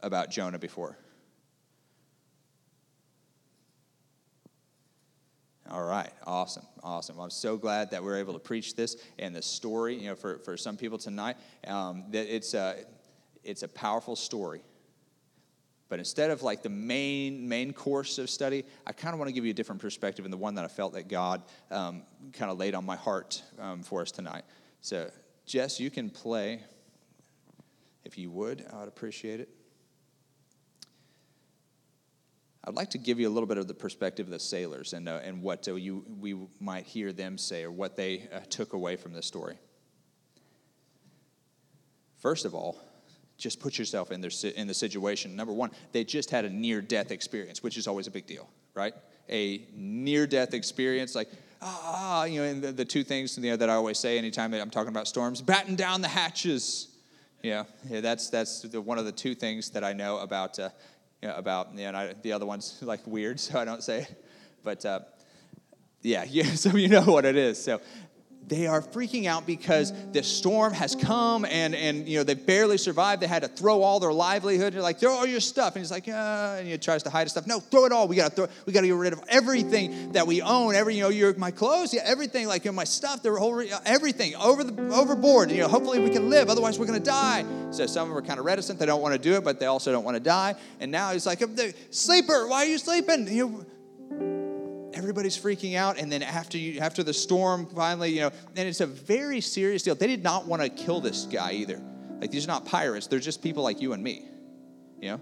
about 0.00 0.30
Jonah 0.30 0.60
before? 0.60 0.96
All 5.68 5.82
right, 5.82 6.12
awesome, 6.24 6.66
awesome. 6.84 7.18
I'm 7.18 7.30
so 7.30 7.56
glad 7.56 7.90
that 7.90 8.04
we're 8.04 8.18
able 8.18 8.34
to 8.34 8.38
preach 8.38 8.76
this 8.76 8.96
and 9.18 9.34
the 9.34 9.42
story. 9.42 9.96
You 9.96 10.10
know, 10.10 10.14
for, 10.14 10.38
for 10.38 10.56
some 10.56 10.76
people 10.76 10.98
tonight, 10.98 11.36
um, 11.66 12.04
that 12.10 12.32
it's 12.32 12.54
a 12.54 12.84
it's 13.42 13.64
a 13.64 13.68
powerful 13.68 14.14
story. 14.14 14.62
But 15.88 15.98
instead 15.98 16.30
of 16.30 16.42
like 16.42 16.62
the 16.62 16.70
main 16.70 17.48
main 17.48 17.72
course 17.72 18.18
of 18.18 18.30
study, 18.30 18.64
I 18.86 18.92
kind 18.92 19.12
of 19.12 19.18
want 19.18 19.28
to 19.28 19.32
give 19.32 19.44
you 19.44 19.50
a 19.50 19.54
different 19.54 19.80
perspective 19.80 20.24
and 20.24 20.32
the 20.32 20.38
one 20.38 20.54
that 20.54 20.64
I 20.64 20.68
felt 20.68 20.94
that 20.94 21.08
God 21.08 21.42
um, 21.70 22.02
kind 22.32 22.50
of 22.50 22.58
laid 22.58 22.74
on 22.74 22.84
my 22.84 22.96
heart 22.96 23.42
um, 23.58 23.82
for 23.82 24.00
us 24.00 24.10
tonight. 24.10 24.44
So, 24.80 25.10
Jess, 25.46 25.78
you 25.78 25.90
can 25.90 26.10
play 26.10 26.62
if 28.04 28.18
you 28.18 28.30
would. 28.30 28.64
I 28.72 28.80
would 28.80 28.88
appreciate 28.88 29.40
it. 29.40 29.48
I'd 32.66 32.74
like 32.74 32.90
to 32.90 32.98
give 32.98 33.20
you 33.20 33.28
a 33.28 33.30
little 33.32 33.46
bit 33.46 33.58
of 33.58 33.68
the 33.68 33.74
perspective 33.74 34.26
of 34.26 34.30
the 34.30 34.38
sailors 34.38 34.94
and, 34.94 35.06
uh, 35.06 35.20
and 35.22 35.42
what 35.42 35.68
uh, 35.68 35.74
you, 35.74 36.04
we 36.18 36.34
might 36.60 36.86
hear 36.86 37.12
them 37.12 37.36
say 37.36 37.62
or 37.62 37.70
what 37.70 37.94
they 37.94 38.26
uh, 38.32 38.40
took 38.48 38.72
away 38.72 38.96
from 38.96 39.12
this 39.12 39.26
story. 39.26 39.58
First 42.16 42.46
of 42.46 42.54
all, 42.54 42.80
just 43.36 43.60
put 43.60 43.78
yourself 43.78 44.10
in, 44.10 44.20
their, 44.20 44.30
in 44.56 44.66
the 44.66 44.74
situation. 44.74 45.34
Number 45.36 45.52
one, 45.52 45.70
they 45.92 46.04
just 46.04 46.30
had 46.30 46.44
a 46.44 46.50
near 46.50 46.80
death 46.80 47.10
experience, 47.10 47.62
which 47.62 47.76
is 47.76 47.86
always 47.86 48.06
a 48.06 48.10
big 48.10 48.26
deal, 48.26 48.48
right? 48.74 48.94
A 49.28 49.66
near 49.74 50.26
death 50.26 50.54
experience, 50.54 51.14
like, 51.14 51.28
ah, 51.60 52.24
you 52.24 52.40
know, 52.40 52.46
and 52.46 52.62
the, 52.62 52.72
the 52.72 52.84
two 52.84 53.02
things 53.02 53.36
you 53.36 53.50
know, 53.50 53.56
that 53.56 53.68
I 53.70 53.74
always 53.74 53.98
say 53.98 54.18
anytime 54.18 54.54
I'm 54.54 54.70
talking 54.70 54.90
about 54.90 55.08
storms 55.08 55.40
batten 55.42 55.74
down 55.74 56.00
the 56.00 56.08
hatches. 56.08 56.88
Yeah, 57.42 57.64
yeah 57.88 58.00
that's, 58.00 58.30
that's 58.30 58.62
the, 58.62 58.80
one 58.80 58.98
of 58.98 59.04
the 59.04 59.12
two 59.12 59.34
things 59.34 59.70
that 59.70 59.84
I 59.84 59.92
know 59.92 60.18
about. 60.18 60.58
Uh, 60.58 60.70
you 61.24 61.30
know, 61.30 61.36
about, 61.36 61.74
you 61.74 61.90
know, 61.90 61.98
I, 61.98 62.14
the 62.20 62.32
other 62.32 62.44
one's 62.44 62.78
like 62.82 63.00
weird, 63.06 63.40
so 63.40 63.58
I 63.58 63.64
don't 63.64 63.82
say 63.82 64.02
it. 64.02 64.24
But 64.62 64.84
uh, 64.84 65.00
yeah, 66.02 66.24
yeah, 66.28 66.54
so 66.54 66.76
you 66.76 66.88
know 66.88 67.02
what 67.02 67.24
it 67.24 67.36
is. 67.36 67.62
So 67.62 67.80
they 68.46 68.66
are 68.66 68.82
freaking 68.82 69.26
out 69.26 69.46
because 69.46 69.92
the 70.12 70.22
storm 70.22 70.72
has 70.74 70.94
come 70.94 71.44
and, 71.44 71.74
and 71.74 72.06
you 72.06 72.18
know 72.18 72.24
they 72.24 72.34
barely 72.34 72.76
survived. 72.76 73.22
They 73.22 73.26
had 73.26 73.42
to 73.42 73.48
throw 73.48 73.82
all 73.82 74.00
their 74.00 74.12
livelihood. 74.12 74.74
They're 74.74 74.82
like, 74.82 74.98
throw 74.98 75.12
all 75.12 75.26
your 75.26 75.40
stuff. 75.40 75.74
And 75.74 75.82
he's 75.82 75.90
like, 75.90 76.08
uh, 76.08 76.56
and 76.58 76.68
he 76.68 76.76
tries 76.78 77.02
to 77.04 77.10
hide 77.10 77.22
his 77.22 77.32
stuff. 77.32 77.46
No, 77.46 77.60
throw 77.60 77.86
it 77.86 77.92
all. 77.92 78.06
We 78.06 78.16
gotta 78.16 78.34
throw. 78.34 78.46
We 78.66 78.72
gotta 78.72 78.86
get 78.86 78.96
rid 78.96 79.12
of 79.12 79.22
everything 79.28 80.12
that 80.12 80.26
we 80.26 80.42
own. 80.42 80.74
Every 80.74 80.96
you 80.96 81.02
know, 81.02 81.08
your 81.08 81.34
my 81.34 81.50
clothes, 81.50 81.94
yeah, 81.94 82.02
everything 82.04 82.46
like 82.46 82.64
you 82.64 82.70
know, 82.70 82.76
my 82.76 82.84
stuff, 82.84 83.22
the 83.22 83.32
whole 83.32 83.62
everything 83.86 84.34
over 84.36 84.62
the 84.62 84.94
overboard. 84.94 85.50
You 85.50 85.62
know, 85.62 85.68
hopefully 85.68 86.00
we 86.00 86.10
can 86.10 86.28
live. 86.28 86.48
Otherwise 86.50 86.78
we're 86.78 86.86
gonna 86.86 87.00
die. 87.00 87.44
So 87.70 87.86
some 87.86 88.02
of 88.02 88.08
them 88.08 88.18
are 88.18 88.26
kind 88.26 88.38
of 88.38 88.44
reticent. 88.44 88.78
They 88.78 88.86
don't 88.86 89.02
want 89.02 89.14
to 89.14 89.18
do 89.18 89.34
it, 89.34 89.44
but 89.44 89.58
they 89.58 89.66
also 89.66 89.90
don't 89.90 90.04
want 90.04 90.16
to 90.16 90.22
die. 90.22 90.54
And 90.80 90.92
now 90.92 91.12
he's 91.12 91.26
like, 91.26 91.42
sleeper, 91.90 92.46
why 92.46 92.58
are 92.58 92.66
you 92.66 92.78
sleeping? 92.78 93.26
You 93.26 93.48
know, 93.48 93.66
everybody's 95.04 95.36
freaking 95.36 95.76
out 95.76 95.98
and 95.98 96.10
then 96.10 96.22
after 96.22 96.56
you 96.56 96.80
after 96.80 97.02
the 97.02 97.12
storm 97.12 97.66
finally 97.66 98.10
you 98.10 98.20
know 98.20 98.30
and 98.56 98.68
it's 98.68 98.80
a 98.80 98.86
very 98.86 99.40
serious 99.40 99.82
deal. 99.82 99.94
They 99.94 100.06
did 100.06 100.22
not 100.22 100.46
want 100.46 100.62
to 100.62 100.70
kill 100.70 101.00
this 101.00 101.24
guy 101.26 101.52
either. 101.52 101.80
Like 102.20 102.30
these 102.30 102.44
are 102.44 102.48
not 102.48 102.64
pirates. 102.64 103.06
They're 103.06 103.18
just 103.18 103.42
people 103.42 103.62
like 103.62 103.80
you 103.80 103.92
and 103.92 104.02
me 104.02 104.26
you 105.00 105.10
know? 105.10 105.20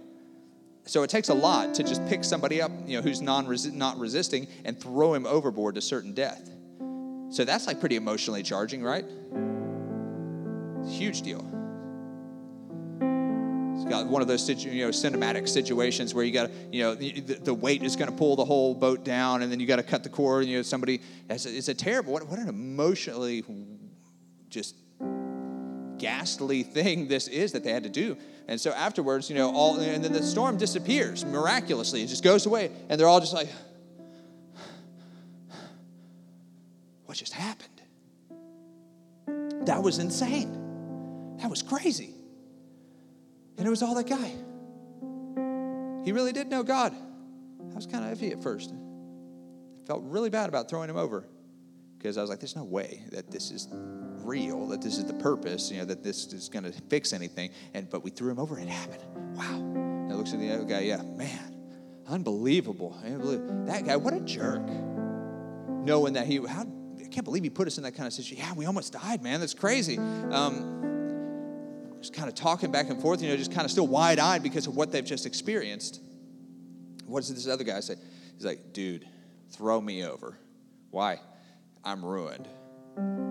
So 0.84 1.02
it 1.02 1.10
takes 1.10 1.28
a 1.28 1.34
lot 1.34 1.74
to 1.74 1.82
just 1.82 2.06
pick 2.06 2.22
somebody 2.22 2.62
up 2.62 2.70
you 2.86 2.96
know 2.96 3.02
who's 3.02 3.20
non 3.20 3.46
not 3.72 3.98
resisting 3.98 4.46
and 4.64 4.80
throw 4.80 5.14
him 5.14 5.26
overboard 5.26 5.74
to 5.74 5.80
certain 5.80 6.12
death. 6.12 6.48
So 7.30 7.44
that's 7.44 7.66
like 7.66 7.80
pretty 7.80 7.96
emotionally 7.96 8.42
charging 8.42 8.82
right? 8.82 9.04
Huge 10.86 11.22
deal 11.22 11.61
got 13.84 14.06
one 14.06 14.22
of 14.22 14.28
those 14.28 14.48
you 14.48 14.84
know 14.84 14.90
cinematic 14.90 15.48
situations 15.48 16.14
where 16.14 16.24
you 16.24 16.32
got 16.32 16.50
you 16.72 16.82
know 16.82 16.94
the, 16.94 17.20
the 17.20 17.54
weight 17.54 17.82
is 17.82 17.96
going 17.96 18.10
to 18.10 18.16
pull 18.16 18.36
the 18.36 18.44
whole 18.44 18.74
boat 18.74 19.04
down, 19.04 19.42
and 19.42 19.50
then 19.50 19.60
you 19.60 19.66
got 19.66 19.76
to 19.76 19.82
cut 19.82 20.02
the 20.02 20.08
cord. 20.08 20.42
And, 20.42 20.50
you 20.50 20.58
know 20.58 20.62
somebody 20.62 21.00
it's 21.28 21.46
a, 21.46 21.56
it's 21.56 21.68
a 21.68 21.74
terrible 21.74 22.12
what, 22.12 22.26
what 22.26 22.38
an 22.38 22.48
emotionally 22.48 23.44
just 24.48 24.76
ghastly 25.98 26.62
thing 26.62 27.08
this 27.08 27.28
is 27.28 27.52
that 27.52 27.62
they 27.64 27.72
had 27.72 27.84
to 27.84 27.88
do. 27.88 28.16
And 28.48 28.60
so 28.60 28.72
afterwards, 28.72 29.30
you 29.30 29.36
know, 29.36 29.54
all 29.54 29.78
and 29.78 30.04
then 30.04 30.12
the 30.12 30.22
storm 30.22 30.56
disappears 30.56 31.24
miraculously. 31.24 32.02
It 32.02 32.08
just 32.08 32.24
goes 32.24 32.46
away, 32.46 32.70
and 32.88 33.00
they're 33.00 33.08
all 33.08 33.20
just 33.20 33.32
like, 33.32 33.48
"What 37.06 37.16
just 37.16 37.32
happened?" 37.32 37.68
That 39.66 39.82
was 39.82 39.98
insane. 39.98 41.36
That 41.40 41.48
was 41.48 41.62
crazy. 41.62 42.14
And 43.58 43.66
it 43.66 43.70
was 43.70 43.82
all 43.82 43.94
that 43.94 44.08
guy. 44.08 44.32
He 46.04 46.12
really 46.12 46.32
did 46.32 46.48
know 46.48 46.62
God. 46.62 46.94
I 46.94 47.74
was 47.74 47.86
kind 47.86 48.10
of 48.10 48.18
iffy 48.18 48.32
at 48.32 48.42
first. 48.42 48.72
Felt 49.86 50.02
really 50.04 50.30
bad 50.30 50.48
about 50.48 50.68
throwing 50.68 50.90
him 50.90 50.96
over 50.96 51.26
because 51.98 52.18
I 52.18 52.20
was 52.20 52.30
like, 52.30 52.40
there's 52.40 52.56
no 52.56 52.64
way 52.64 53.04
that 53.12 53.30
this 53.30 53.50
is 53.50 53.68
real, 54.24 54.66
that 54.68 54.82
this 54.82 54.98
is 54.98 55.04
the 55.06 55.14
purpose, 55.14 55.70
you 55.70 55.78
know, 55.78 55.84
that 55.84 56.02
this 56.02 56.32
is 56.32 56.48
going 56.48 56.64
to 56.64 56.72
fix 56.88 57.12
anything. 57.12 57.50
And 57.74 57.88
but 57.88 58.02
we 58.02 58.10
threw 58.10 58.30
him 58.30 58.38
over 58.38 58.56
and 58.56 58.68
it 58.68 58.72
happened. 58.72 59.02
Wow. 59.36 59.54
And 59.54 60.16
looks 60.16 60.32
at 60.32 60.40
the 60.40 60.52
other 60.52 60.64
guy, 60.64 60.80
yeah, 60.80 61.02
man, 61.02 61.56
unbelievable. 62.08 62.96
That 63.66 63.84
guy, 63.86 63.96
what 63.96 64.14
a 64.14 64.20
jerk. 64.20 64.66
Knowing 65.84 66.14
that 66.14 66.26
he, 66.26 66.36
how, 66.46 66.62
I 66.62 67.08
can't 67.08 67.24
believe 67.24 67.42
he 67.42 67.50
put 67.50 67.66
us 67.66 67.76
in 67.76 67.84
that 67.84 67.92
kind 67.92 68.06
of 68.06 68.12
situation. 68.12 68.44
Yeah, 68.44 68.52
we 68.54 68.66
almost 68.66 68.92
died, 68.92 69.22
man. 69.22 69.40
That's 69.40 69.54
crazy. 69.54 69.98
Um, 69.98 70.82
just 72.02 72.12
kind 72.12 72.28
of 72.28 72.34
talking 72.34 72.70
back 72.70 72.90
and 72.90 73.00
forth, 73.00 73.22
you 73.22 73.28
know, 73.28 73.36
just 73.36 73.52
kind 73.52 73.64
of 73.64 73.70
still 73.70 73.86
wide 73.86 74.18
eyed 74.18 74.42
because 74.42 74.66
of 74.66 74.76
what 74.76 74.92
they've 74.92 75.04
just 75.04 75.24
experienced. 75.24 76.00
What 77.06 77.20
does 77.20 77.34
this 77.34 77.48
other 77.48 77.64
guy 77.64 77.80
say? 77.80 77.94
He's 78.34 78.44
like, 78.44 78.72
dude, 78.72 79.06
throw 79.50 79.80
me 79.80 80.04
over. 80.04 80.36
Why? 80.90 81.20
I'm 81.84 82.04
ruined. 82.04 82.48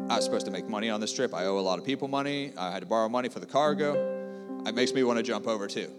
I 0.09 0.15
was 0.15 0.25
supposed 0.25 0.45
to 0.45 0.51
make 0.51 0.67
money 0.67 0.89
on 0.89 0.99
this 0.99 1.13
trip. 1.13 1.33
I 1.33 1.45
owe 1.45 1.59
a 1.59 1.61
lot 1.61 1.79
of 1.79 1.85
people 1.85 2.07
money. 2.07 2.53
I 2.57 2.71
had 2.71 2.81
to 2.81 2.85
borrow 2.85 3.07
money 3.09 3.29
for 3.29 3.39
the 3.39 3.45
cargo. 3.45 4.63
It 4.65 4.73
makes 4.73 4.93
me 4.93 5.03
want 5.03 5.17
to 5.17 5.23
jump 5.23 5.47
over 5.47 5.67
too. 5.67 5.91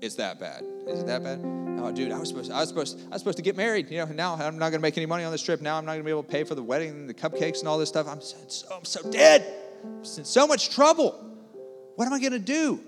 It's 0.00 0.16
that 0.16 0.38
bad. 0.38 0.64
Is 0.86 1.00
it 1.00 1.06
that 1.06 1.22
bad? 1.22 1.40
Oh, 1.80 1.92
dude, 1.92 2.12
I 2.12 2.18
was 2.18 2.28
supposed, 2.28 2.50
to, 2.50 2.56
I 2.56 2.60
was 2.60 2.68
supposed, 2.68 2.98
I 3.06 3.10
was 3.10 3.20
supposed 3.20 3.36
to 3.36 3.42
get 3.42 3.56
married. 3.56 3.90
You 3.90 3.98
know, 3.98 4.06
now 4.06 4.34
I'm 4.34 4.58
not 4.58 4.70
going 4.70 4.80
to 4.80 4.80
make 4.80 4.96
any 4.96 5.06
money 5.06 5.24
on 5.24 5.32
this 5.32 5.42
trip. 5.42 5.60
Now 5.60 5.78
I'm 5.78 5.84
not 5.84 5.92
going 5.92 6.00
to 6.00 6.04
be 6.04 6.10
able 6.10 6.24
to 6.24 6.28
pay 6.28 6.44
for 6.44 6.54
the 6.54 6.62
wedding, 6.62 7.06
the 7.06 7.14
cupcakes, 7.14 7.60
and 7.60 7.68
all 7.68 7.78
this 7.78 7.88
stuff. 7.88 8.06
I'm 8.08 8.20
so, 8.20 8.66
I'm 8.74 8.84
so 8.84 9.08
dead. 9.10 9.46
I'm 9.84 9.98
in 9.98 10.04
so 10.04 10.46
much 10.46 10.70
trouble. 10.70 11.24
What 11.98 12.06
am 12.06 12.12
I 12.12 12.20
going 12.20 12.30
to 12.30 12.38
do? 12.38 12.80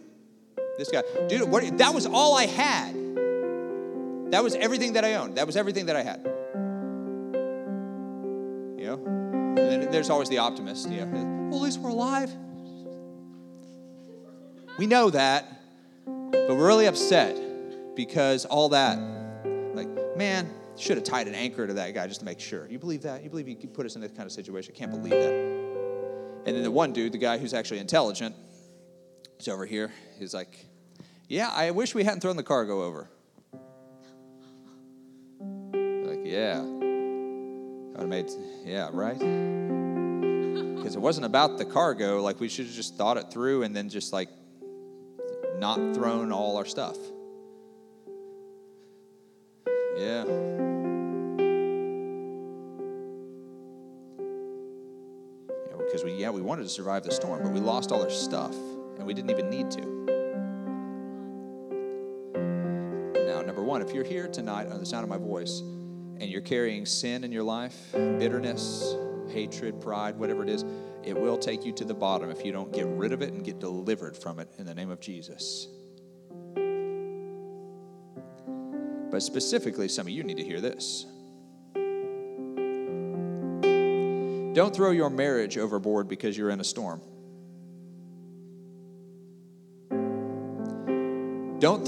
This 0.79 0.89
guy, 0.89 1.03
dude, 1.29 1.51
what, 1.51 1.79
that 1.79 1.93
was 1.93 2.07
all 2.07 2.39
I 2.39 2.47
had. 2.47 2.95
That 4.31 4.45
was 4.45 4.55
everything 4.55 4.93
that 4.93 5.05
I 5.05 5.15
owned. 5.15 5.37
That 5.37 5.49
was 5.49 5.57
everything 5.57 5.87
that 5.87 5.97
I 5.97 6.03
had. 6.05 6.21
You 8.79 8.87
know? 8.87 9.05
And 9.59 9.93
there's 9.93 10.11
always 10.11 10.29
the 10.29 10.39
optimist. 10.39 10.89
You 10.89 11.05
know, 11.05 11.49
well, 11.51 11.59
at 11.59 11.65
least 11.65 11.81
we're 11.81 11.91
alive. 11.91 12.31
We 14.79 14.87
know 14.87 15.11
that, 15.11 15.61
but 16.07 16.51
we're 16.51 16.69
really 16.69 16.87
upset 16.87 17.37
because 17.97 18.45
all 18.45 18.69
that, 18.69 18.97
like, 19.75 19.89
man, 20.17 20.55
should 20.77 20.99
have 20.99 21.05
tied 21.05 21.27
an 21.27 21.35
anchor 21.35 21.67
to 21.67 21.75
that 21.75 21.95
guy 21.95 22.07
just 22.07 22.21
to 22.21 22.27
make 22.27 22.39
sure. 22.39 22.69
You 22.69 22.79
believe 22.79 23.03
that? 23.03 23.25
You 23.25 23.31
believe 23.31 23.49
he 23.49 23.57
put 23.57 23.87
us 23.87 23.97
in 23.97 24.03
this 24.03 24.13
kind 24.13 24.27
of 24.27 24.31
situation? 24.31 24.73
I 24.73 24.79
can't 24.79 24.93
believe 24.93 25.11
that. 25.11 25.33
And 26.47 26.55
then 26.55 26.63
the 26.63 26.71
one 26.71 26.93
dude, 26.93 27.11
the 27.11 27.19
guy 27.19 27.39
who's 27.39 27.55
actually 27.55 27.81
intelligent, 27.81 28.37
He's 29.41 29.49
over 29.49 29.65
here. 29.65 29.91
He's 30.19 30.35
like, 30.35 30.67
Yeah, 31.27 31.49
I 31.49 31.71
wish 31.71 31.95
we 31.95 32.05
hadn't 32.05 32.21
thrown 32.21 32.37
the 32.37 32.43
cargo 32.43 32.83
over. 32.83 33.09
Like, 35.73 36.21
yeah. 36.25 36.59
I 36.61 36.63
would 36.63 38.01
have 38.01 38.09
made, 38.09 38.29
yeah, 38.67 38.91
right? 38.93 39.19
Because 40.77 40.95
it 40.95 41.01
wasn't 41.01 41.25
about 41.25 41.57
the 41.57 41.65
cargo. 41.65 42.21
Like, 42.21 42.39
we 42.39 42.51
should 42.51 42.67
have 42.67 42.75
just 42.75 42.97
thought 42.97 43.17
it 43.17 43.33
through 43.33 43.63
and 43.63 43.75
then 43.75 43.89
just, 43.89 44.13
like, 44.13 44.29
not 45.57 45.95
thrown 45.95 46.33
all 46.33 46.59
our 46.59 46.67
stuff. 46.67 46.99
Yeah. 49.97 50.25
because 55.87 56.05
we 56.05 56.13
yeah 56.13 56.31
we 56.31 56.41
wanted 56.41 56.63
to 56.63 56.69
survive 56.69 57.03
the 57.03 57.11
storm 57.11 57.43
but 57.43 57.51
we 57.51 57.59
lost 57.59 57.91
all 57.91 58.01
our 58.01 58.11
stuff 58.11 58.55
and 59.01 59.07
we 59.07 59.15
didn't 59.15 59.31
even 59.31 59.49
need 59.49 59.71
to. 59.71 59.81
Now, 63.27 63.41
number 63.41 63.63
one, 63.63 63.81
if 63.81 63.95
you're 63.95 64.05
here 64.05 64.29
tonight 64.29 64.69
on 64.69 64.79
the 64.79 64.85
sound 64.85 65.05
of 65.05 65.09
my 65.09 65.17
voice 65.17 65.61
and 65.61 66.25
you're 66.25 66.43
carrying 66.43 66.85
sin 66.85 67.25
in 67.25 67.33
your 67.33 67.43
life, 67.43 67.93
bitterness, 67.93 68.95
hatred, 69.31 69.81
pride, 69.81 70.19
whatever 70.19 70.43
it 70.43 70.51
is, 70.51 70.67
it 71.03 71.19
will 71.19 71.39
take 71.39 71.65
you 71.65 71.73
to 71.73 71.85
the 71.87 71.95
bottom 71.95 72.31
if 72.31 72.45
you 72.45 72.53
don't 72.53 72.75
get 72.75 72.87
rid 72.89 73.13
of 73.13 73.23
it 73.23 73.33
and 73.33 73.43
get 73.43 73.59
delivered 73.59 74.15
from 74.15 74.39
it 74.39 74.51
in 74.59 74.67
the 74.67 74.75
name 74.75 74.91
of 74.91 75.01
Jesus. 75.01 75.67
But 79.11 79.23
specifically, 79.23 79.89
some 79.89 80.07
of 80.07 80.13
you 80.13 80.25
need 80.25 80.37
to 80.37 80.45
hear 80.45 80.61
this. 80.61 81.07
Don't 84.53 84.77
throw 84.77 84.91
your 84.91 85.09
marriage 85.09 85.57
overboard 85.57 86.07
because 86.07 86.37
you're 86.37 86.51
in 86.51 86.61
a 86.61 86.65
storm. 86.65 87.01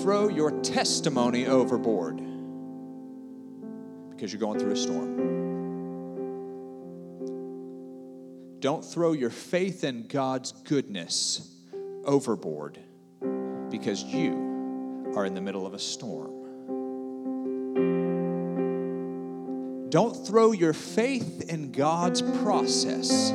Throw 0.02 0.28
your 0.28 0.50
testimony 0.62 1.46
overboard 1.46 2.16
because 4.10 4.32
you're 4.32 4.40
going 4.40 4.58
through 4.58 4.72
a 4.72 4.76
storm. 4.76 5.16
Don't 8.58 8.84
throw 8.84 9.12
your 9.12 9.30
faith 9.30 9.84
in 9.84 10.08
God's 10.08 10.50
goodness 10.50 11.54
overboard 12.04 12.80
because 13.70 14.02
you 14.02 15.12
are 15.14 15.24
in 15.24 15.34
the 15.34 15.40
middle 15.40 15.66
of 15.66 15.74
a 15.74 15.78
storm. 15.78 16.30
Don't 19.88 20.26
throw 20.26 20.50
your 20.50 20.72
faith 20.72 21.48
in 21.48 21.70
God's 21.70 22.22
process 22.22 23.30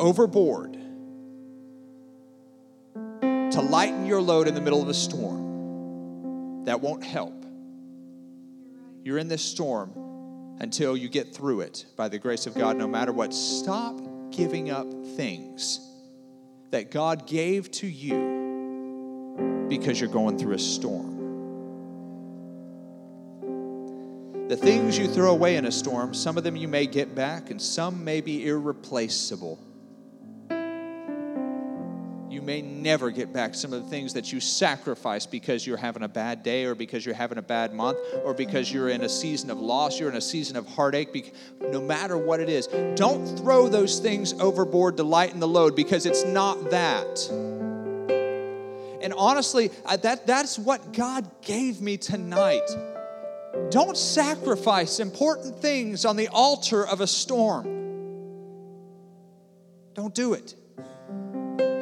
overboard 0.00 0.77
to 3.58 3.64
lighten 3.64 4.06
your 4.06 4.22
load 4.22 4.46
in 4.46 4.54
the 4.54 4.60
middle 4.60 4.80
of 4.80 4.88
a 4.88 4.94
storm. 4.94 6.64
That 6.66 6.80
won't 6.80 7.02
help. 7.02 7.44
You're 9.02 9.18
in 9.18 9.26
this 9.26 9.42
storm 9.42 10.56
until 10.60 10.96
you 10.96 11.08
get 11.08 11.34
through 11.34 11.62
it 11.62 11.86
by 11.96 12.06
the 12.08 12.20
grace 12.20 12.46
of 12.46 12.54
God, 12.54 12.76
no 12.76 12.86
matter 12.86 13.12
what. 13.12 13.34
Stop 13.34 14.00
giving 14.30 14.70
up 14.70 14.86
things 15.16 15.80
that 16.70 16.92
God 16.92 17.26
gave 17.26 17.68
to 17.72 17.88
you 17.88 19.66
because 19.68 20.00
you're 20.00 20.08
going 20.08 20.38
through 20.38 20.54
a 20.54 20.58
storm. 20.60 21.16
The 24.48 24.56
things 24.56 24.96
you 24.96 25.08
throw 25.08 25.32
away 25.32 25.56
in 25.56 25.64
a 25.66 25.72
storm, 25.72 26.14
some 26.14 26.38
of 26.38 26.44
them 26.44 26.54
you 26.54 26.68
may 26.68 26.86
get 26.86 27.12
back, 27.16 27.50
and 27.50 27.60
some 27.60 28.04
may 28.04 28.20
be 28.20 28.46
irreplaceable 28.46 29.58
may 32.48 32.62
never 32.62 33.10
get 33.10 33.30
back 33.30 33.54
some 33.54 33.74
of 33.74 33.84
the 33.84 33.90
things 33.90 34.14
that 34.14 34.32
you 34.32 34.40
sacrificed 34.40 35.30
because 35.30 35.66
you're 35.66 35.76
having 35.76 36.02
a 36.02 36.08
bad 36.08 36.42
day 36.42 36.64
or 36.64 36.74
because 36.74 37.04
you're 37.04 37.14
having 37.14 37.36
a 37.36 37.42
bad 37.42 37.74
month 37.74 37.98
or 38.24 38.32
because 38.32 38.72
you're 38.72 38.88
in 38.88 39.02
a 39.02 39.08
season 39.08 39.50
of 39.50 39.60
loss, 39.60 40.00
you're 40.00 40.08
in 40.08 40.16
a 40.16 40.20
season 40.20 40.56
of 40.56 40.66
heartache, 40.66 41.34
no 41.60 41.78
matter 41.78 42.16
what 42.16 42.40
it 42.40 42.48
is. 42.48 42.66
Don't 42.96 43.26
throw 43.36 43.68
those 43.68 43.98
things 43.98 44.32
overboard 44.40 44.96
to 44.96 45.02
lighten 45.02 45.40
the 45.40 45.46
load 45.46 45.76
because 45.76 46.06
it's 46.06 46.24
not 46.24 46.70
that. 46.70 47.28
And 49.02 49.12
honestly, 49.12 49.70
that, 50.00 50.26
that's 50.26 50.58
what 50.58 50.94
God 50.94 51.30
gave 51.42 51.82
me 51.82 51.98
tonight. 51.98 52.66
Don't 53.68 53.94
sacrifice 53.96 55.00
important 55.00 55.60
things 55.60 56.06
on 56.06 56.16
the 56.16 56.28
altar 56.28 56.86
of 56.86 57.02
a 57.02 57.06
storm. 57.06 57.66
Don't 59.92 60.14
do 60.14 60.32
it. 60.32 60.54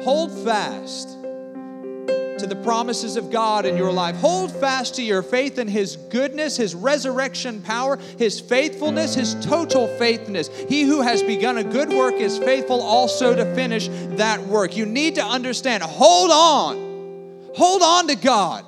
Hold 0.07 0.31
fast 0.31 1.09
to 1.21 2.45
the 2.47 2.55
promises 2.63 3.17
of 3.17 3.29
God 3.29 3.65
in 3.65 3.75
your 3.75 3.91
life. 3.91 4.15
Hold 4.15 4.53
fast 4.53 4.95
to 4.95 5.03
your 5.03 5.21
faith 5.21 5.59
in 5.59 5.67
His 5.67 5.97
goodness, 5.97 6.55
His 6.55 6.73
resurrection 6.73 7.61
power, 7.61 7.99
His 8.17 8.39
faithfulness, 8.39 9.15
His 9.15 9.35
total 9.45 9.85
faithfulness. 9.97 10.47
He 10.69 10.83
who 10.83 11.01
has 11.01 11.21
begun 11.23 11.57
a 11.57 11.63
good 11.65 11.89
work 11.89 12.13
is 12.13 12.37
faithful 12.37 12.81
also 12.81 13.35
to 13.35 13.53
finish 13.53 13.89
that 14.15 14.39
work. 14.47 14.77
You 14.77 14.85
need 14.85 15.15
to 15.15 15.25
understand, 15.25 15.83
hold 15.83 16.31
on. 16.31 17.51
Hold 17.57 17.81
on 17.81 18.07
to 18.07 18.15
God. 18.15 18.63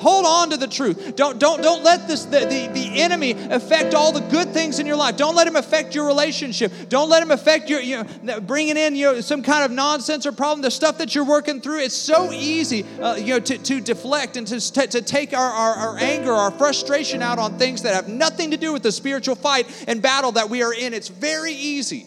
Hold 0.00 0.26
on 0.26 0.50
to 0.50 0.56
the 0.56 0.66
truth. 0.66 1.16
Don't, 1.16 1.38
don't, 1.38 1.62
don't 1.62 1.82
let 1.82 2.06
this, 2.06 2.24
the, 2.24 2.40
the, 2.40 2.68
the 2.72 3.00
enemy 3.00 3.32
affect 3.32 3.94
all 3.94 4.12
the 4.12 4.20
good 4.20 4.50
things 4.50 4.78
in 4.78 4.86
your 4.86 4.96
life. 4.96 5.16
Don't 5.16 5.34
let 5.34 5.46
him 5.46 5.56
affect 5.56 5.94
your 5.94 6.06
relationship. 6.06 6.72
Don't 6.88 7.08
let 7.08 7.22
him 7.22 7.30
affect 7.30 7.68
your, 7.68 7.80
you 7.80 8.04
know, 8.22 8.40
bringing 8.40 8.76
in 8.76 8.94
you 8.94 9.06
know, 9.06 9.20
some 9.20 9.42
kind 9.42 9.64
of 9.64 9.70
nonsense 9.70 10.26
or 10.26 10.32
problem, 10.32 10.62
the 10.62 10.70
stuff 10.70 10.98
that 10.98 11.14
you're 11.14 11.24
working 11.24 11.60
through. 11.60 11.80
It's 11.80 11.96
so 11.96 12.32
easy 12.32 12.84
uh, 13.00 13.14
you 13.14 13.34
know, 13.34 13.40
to, 13.40 13.58
to 13.58 13.80
deflect 13.80 14.36
and 14.36 14.46
to, 14.46 14.60
to 14.88 15.02
take 15.02 15.32
our, 15.32 15.50
our, 15.50 15.74
our 15.74 15.98
anger, 15.98 16.32
our 16.32 16.50
frustration 16.50 17.22
out 17.22 17.38
on 17.38 17.58
things 17.58 17.82
that 17.82 17.94
have 17.94 18.08
nothing 18.08 18.50
to 18.52 18.56
do 18.56 18.72
with 18.72 18.82
the 18.82 18.92
spiritual 18.92 19.34
fight 19.34 19.66
and 19.88 20.02
battle 20.02 20.32
that 20.32 20.48
we 20.50 20.62
are 20.62 20.72
in. 20.72 20.94
It's 20.94 21.08
very 21.08 21.52
easy. 21.52 22.06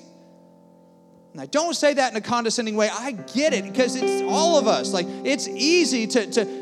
And 1.33 1.39
I 1.39 1.45
don't 1.45 1.73
say 1.73 1.93
that 1.93 2.11
in 2.11 2.17
a 2.17 2.21
condescending 2.21 2.75
way. 2.75 2.89
I 2.91 3.11
get 3.11 3.53
it 3.53 3.63
because 3.63 3.95
it's 3.95 4.21
all 4.29 4.57
of 4.57 4.67
us. 4.67 4.91
Like, 4.91 5.05
it's 5.23 5.47
easy 5.47 6.05
to, 6.07 6.29
to, 6.29 6.60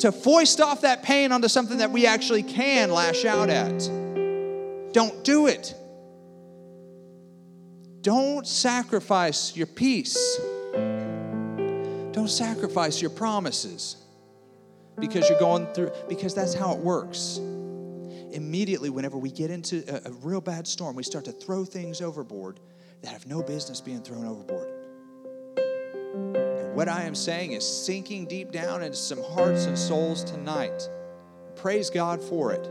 to 0.00 0.12
foist 0.12 0.60
off 0.60 0.80
that 0.82 1.02
pain 1.02 1.32
onto 1.32 1.48
something 1.48 1.78
that 1.78 1.90
we 1.90 2.06
actually 2.06 2.42
can 2.42 2.90
lash 2.90 3.24
out 3.24 3.50
at. 3.50 3.78
Don't 4.92 5.22
do 5.24 5.46
it. 5.46 5.74
Don't 8.00 8.46
sacrifice 8.46 9.54
your 9.56 9.66
peace. 9.66 10.40
Don't 12.12 12.30
sacrifice 12.30 13.00
your 13.00 13.10
promises 13.10 13.96
because 14.98 15.28
you're 15.28 15.38
going 15.38 15.66
through, 15.74 15.92
because 16.08 16.34
that's 16.34 16.54
how 16.54 16.72
it 16.72 16.78
works. 16.78 17.38
Immediately, 18.32 18.90
whenever 18.90 19.18
we 19.18 19.30
get 19.30 19.50
into 19.50 19.84
a, 19.88 20.08
a 20.08 20.12
real 20.22 20.40
bad 20.40 20.66
storm, 20.66 20.96
we 20.96 21.02
start 21.02 21.24
to 21.26 21.32
throw 21.32 21.64
things 21.64 22.00
overboard 22.00 22.58
that 23.02 23.12
have 23.12 23.26
no 23.26 23.42
business 23.42 23.80
being 23.80 24.00
thrown 24.00 24.26
overboard. 24.26 24.79
What 26.80 26.88
I 26.88 27.02
am 27.02 27.14
saying 27.14 27.52
is 27.52 27.62
sinking 27.62 28.24
deep 28.24 28.52
down 28.52 28.82
into 28.82 28.96
some 28.96 29.22
hearts 29.22 29.66
and 29.66 29.78
souls 29.78 30.24
tonight. 30.24 30.88
Praise 31.54 31.90
God 31.90 32.22
for 32.22 32.54
it. 32.54 32.66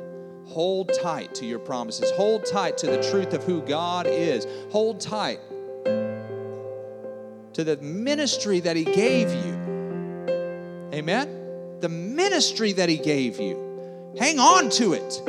Hold 0.48 0.92
tight 1.00 1.36
to 1.36 1.46
your 1.46 1.60
promises. 1.60 2.10
Hold 2.14 2.44
tight 2.44 2.76
to 2.80 2.88
the 2.88 3.04
truth 3.12 3.36
of 3.36 3.44
who 3.44 3.62
God 3.62 4.08
is. 4.08 4.48
Hold 4.72 5.00
tight 5.00 5.40
to 7.54 7.64
the 7.64 7.78
ministry 7.84 8.60
that 8.62 8.76
He 8.76 8.84
gave 8.84 9.30
you. 9.30 10.90
Amen? 10.92 11.78
The 11.80 11.90
ministry 11.90 12.72
that 12.74 12.90
He 12.90 12.98
gave 12.98 13.40
you. 13.40 14.16
Hang 14.18 14.40
on 14.40 14.72
to 14.72 14.94
it. 14.94 15.22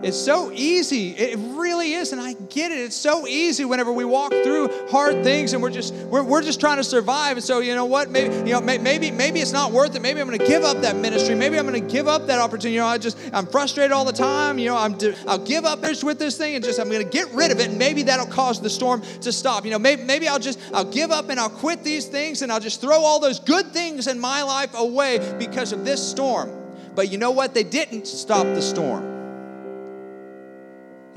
It's 0.00 0.16
so 0.16 0.52
easy. 0.52 1.10
It 1.10 1.36
really 1.58 1.94
is, 1.94 2.12
and 2.12 2.20
I 2.20 2.34
get 2.34 2.70
it. 2.70 2.78
It's 2.78 2.94
so 2.94 3.26
easy 3.26 3.64
whenever 3.64 3.92
we 3.92 4.04
walk 4.04 4.30
through 4.30 4.68
hard 4.88 5.24
things 5.24 5.54
and 5.54 5.62
we're 5.62 5.72
just 5.72 5.92
we're, 5.92 6.22
we're 6.22 6.42
just 6.42 6.60
trying 6.60 6.76
to 6.76 6.84
survive. 6.84 7.36
And 7.36 7.44
so 7.44 7.58
you 7.58 7.74
know 7.74 7.84
what? 7.84 8.08
Maybe 8.08 8.32
you 8.36 8.52
know 8.52 8.60
maybe 8.60 9.10
maybe 9.10 9.40
it's 9.40 9.52
not 9.52 9.72
worth 9.72 9.96
it. 9.96 10.02
Maybe 10.02 10.20
I'm 10.20 10.28
going 10.28 10.38
to 10.38 10.46
give 10.46 10.62
up 10.62 10.82
that 10.82 10.94
ministry. 10.94 11.34
Maybe 11.34 11.58
I'm 11.58 11.66
going 11.66 11.84
to 11.84 11.92
give 11.92 12.06
up 12.06 12.28
that 12.28 12.38
opportunity. 12.38 12.74
You 12.74 12.80
know, 12.80 12.86
I 12.86 12.98
just 12.98 13.18
I'm 13.32 13.46
frustrated 13.46 13.90
all 13.90 14.04
the 14.04 14.12
time. 14.12 14.58
You 14.58 14.66
know, 14.66 14.76
I'm 14.76 14.96
I'll 15.26 15.44
give 15.44 15.64
up 15.64 15.80
this 15.80 16.04
with 16.04 16.20
this 16.20 16.38
thing 16.38 16.54
and 16.54 16.62
just 16.62 16.78
I'm 16.78 16.88
going 16.88 17.04
to 17.04 17.10
get 17.10 17.28
rid 17.32 17.50
of 17.50 17.58
it. 17.58 17.70
And 17.70 17.78
maybe 17.78 18.04
that'll 18.04 18.26
cause 18.26 18.60
the 18.60 18.70
storm 18.70 19.02
to 19.22 19.32
stop. 19.32 19.64
You 19.64 19.72
know, 19.72 19.80
maybe 19.80 20.04
maybe 20.04 20.28
I'll 20.28 20.38
just 20.38 20.60
I'll 20.72 20.84
give 20.84 21.10
up 21.10 21.28
and 21.28 21.40
I'll 21.40 21.50
quit 21.50 21.82
these 21.82 22.06
things 22.06 22.42
and 22.42 22.52
I'll 22.52 22.60
just 22.60 22.80
throw 22.80 23.00
all 23.00 23.18
those 23.18 23.40
good 23.40 23.72
things 23.72 24.06
in 24.06 24.20
my 24.20 24.44
life 24.44 24.74
away 24.74 25.18
because 25.40 25.72
of 25.72 25.84
this 25.84 26.08
storm. 26.08 26.52
But 26.94 27.10
you 27.10 27.18
know 27.18 27.32
what? 27.32 27.52
They 27.52 27.64
didn't 27.64 28.06
stop 28.06 28.44
the 28.44 28.62
storm. 28.62 29.17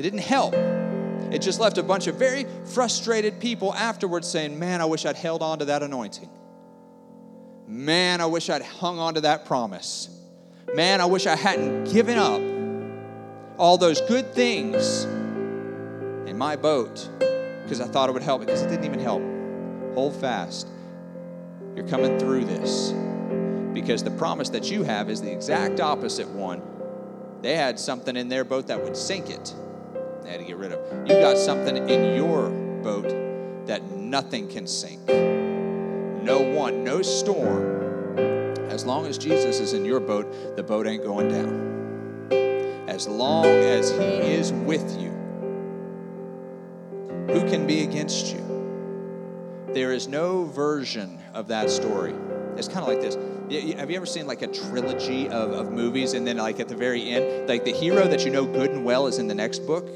It 0.02 0.06
didn't 0.06 0.22
help. 0.22 0.56
It 0.56 1.44
just 1.44 1.60
left 1.60 1.78
a 1.78 1.84
bunch 1.84 2.08
of 2.08 2.16
very 2.16 2.48
frustrated 2.66 3.40
people 3.40 3.72
afterwards 3.76 4.28
saying, 4.28 4.58
Man, 4.58 4.82
I 4.82 4.86
wish 4.86 5.06
I'd 5.06 5.16
held 5.16 5.44
on 5.44 5.60
to 5.60 5.66
that 5.66 5.84
anointing. 5.84 6.28
Man, 7.68 8.20
I 8.20 8.26
wish 8.26 8.50
I'd 8.50 8.64
hung 8.64 8.98
on 8.98 9.14
to 9.14 9.22
that 9.22 9.46
promise. 9.46 10.10
Man, 10.74 11.02
I 11.02 11.06
wish 11.06 11.28
I 11.28 11.36
hadn't 11.36 11.94
given 11.94 12.18
up 12.18 12.42
all 13.60 13.78
those 13.78 14.02
good 14.02 14.34
things 14.34 15.04
in 15.04 16.36
my 16.36 16.56
boat 16.56 17.08
because 17.62 17.80
I 17.80 17.86
thought 17.86 18.10
it 18.10 18.14
would 18.14 18.24
help 18.24 18.42
because 18.42 18.64
it 18.64 18.70
didn't 18.70 18.86
even 18.86 19.00
help. 19.00 19.22
Hold 19.94 20.16
fast. 20.16 20.68
You're 21.76 21.88
coming 21.88 22.18
through 22.18 22.46
this 22.46 22.92
because 23.72 24.04
the 24.04 24.10
promise 24.10 24.50
that 24.50 24.72
you 24.72 24.82
have 24.82 25.12
is 25.12 25.22
the 25.22 25.32
exact 25.32 25.80
opposite 25.80 26.28
one. 26.30 26.64
They 27.44 27.56
had 27.56 27.80
something 27.80 28.16
in 28.16 28.30
their 28.30 28.44
boat 28.44 28.66
that 28.66 28.84
would 28.84 28.98
sink 28.98 29.30
it 29.30 29.54
they 30.24 30.32
had 30.32 30.40
to 30.40 30.46
get 30.46 30.58
rid 30.58 30.72
of. 30.72 31.08
You 31.08 31.20
got 31.20 31.38
something 31.38 31.78
in 31.90 32.16
your 32.16 32.50
boat 32.84 33.10
that 33.68 33.84
nothing 33.92 34.48
can 34.48 34.68
sink. 34.68 35.08
No 35.08 36.40
one, 36.40 36.84
no 36.84 37.02
storm. 37.02 38.18
As 38.70 38.86
long 38.86 39.06
as 39.06 39.18
Jesus 39.18 39.60
is 39.60 39.74
in 39.74 39.86
your 39.86 40.00
boat, 40.00 40.56
the 40.56 40.64
boat 40.64 40.88
ain't 40.88 41.04
going 41.04 41.30
down. 41.30 42.88
As 42.88 43.08
long 43.08 43.46
as 43.46 43.92
He 43.92 43.98
is 43.98 44.52
with 44.52 45.00
you, 45.00 45.10
who 47.28 47.50
can 47.50 47.66
be 47.66 47.84
against 47.84 48.34
you? 48.34 48.42
There 49.74 49.94
is 49.94 50.08
no 50.08 50.44
version 50.46 51.20
of 51.34 51.48
that 51.48 51.70
story. 51.70 52.14
It's 52.58 52.68
kind 52.68 52.80
of 52.80 52.88
like 52.88 53.00
this 53.00 53.16
Have 53.80 53.90
you 53.90 53.96
ever 53.96 54.06
seen 54.06 54.28
like 54.28 54.42
a 54.42 54.48
trilogy 54.48 55.28
of, 55.30 55.52
of 55.52 55.72
movies 55.72 56.14
and 56.14 56.28
then 56.28 56.38
like 56.38 56.60
at 56.60 56.68
the 56.68 56.76
very 56.76 57.10
end, 57.10 57.48
like 57.48 57.64
the 57.64 57.72
hero 57.72 58.08
that 58.08 58.26
you 58.26 58.32
know 58.32 58.46
good 58.46 58.72
and 58.72 58.84
well 58.84 59.08
is 59.08 59.18
in 59.18 59.28
the 59.28 59.36
next 59.36 59.60
book 59.60 59.88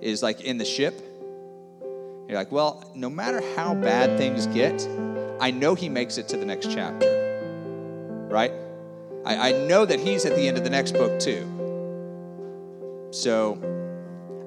is 0.00 0.22
like 0.22 0.40
in 0.40 0.58
the 0.58 0.64
ship? 0.64 1.00
You're 2.28 2.38
like, 2.38 2.52
well, 2.52 2.90
no 2.94 3.10
matter 3.10 3.42
how 3.56 3.74
bad 3.74 4.16
things 4.16 4.46
get, 4.46 4.86
I 5.40 5.50
know 5.50 5.74
he 5.74 5.88
makes 5.88 6.16
it 6.16 6.28
to 6.28 6.36
the 6.36 6.44
next 6.44 6.70
chapter. 6.70 8.28
Right? 8.30 8.52
I, 9.24 9.50
I 9.50 9.52
know 9.66 9.84
that 9.84 9.98
he's 9.98 10.24
at 10.24 10.36
the 10.36 10.46
end 10.46 10.56
of 10.56 10.64
the 10.64 10.70
next 10.70 10.92
book 10.92 11.18
too. 11.18 13.08
So 13.10 13.58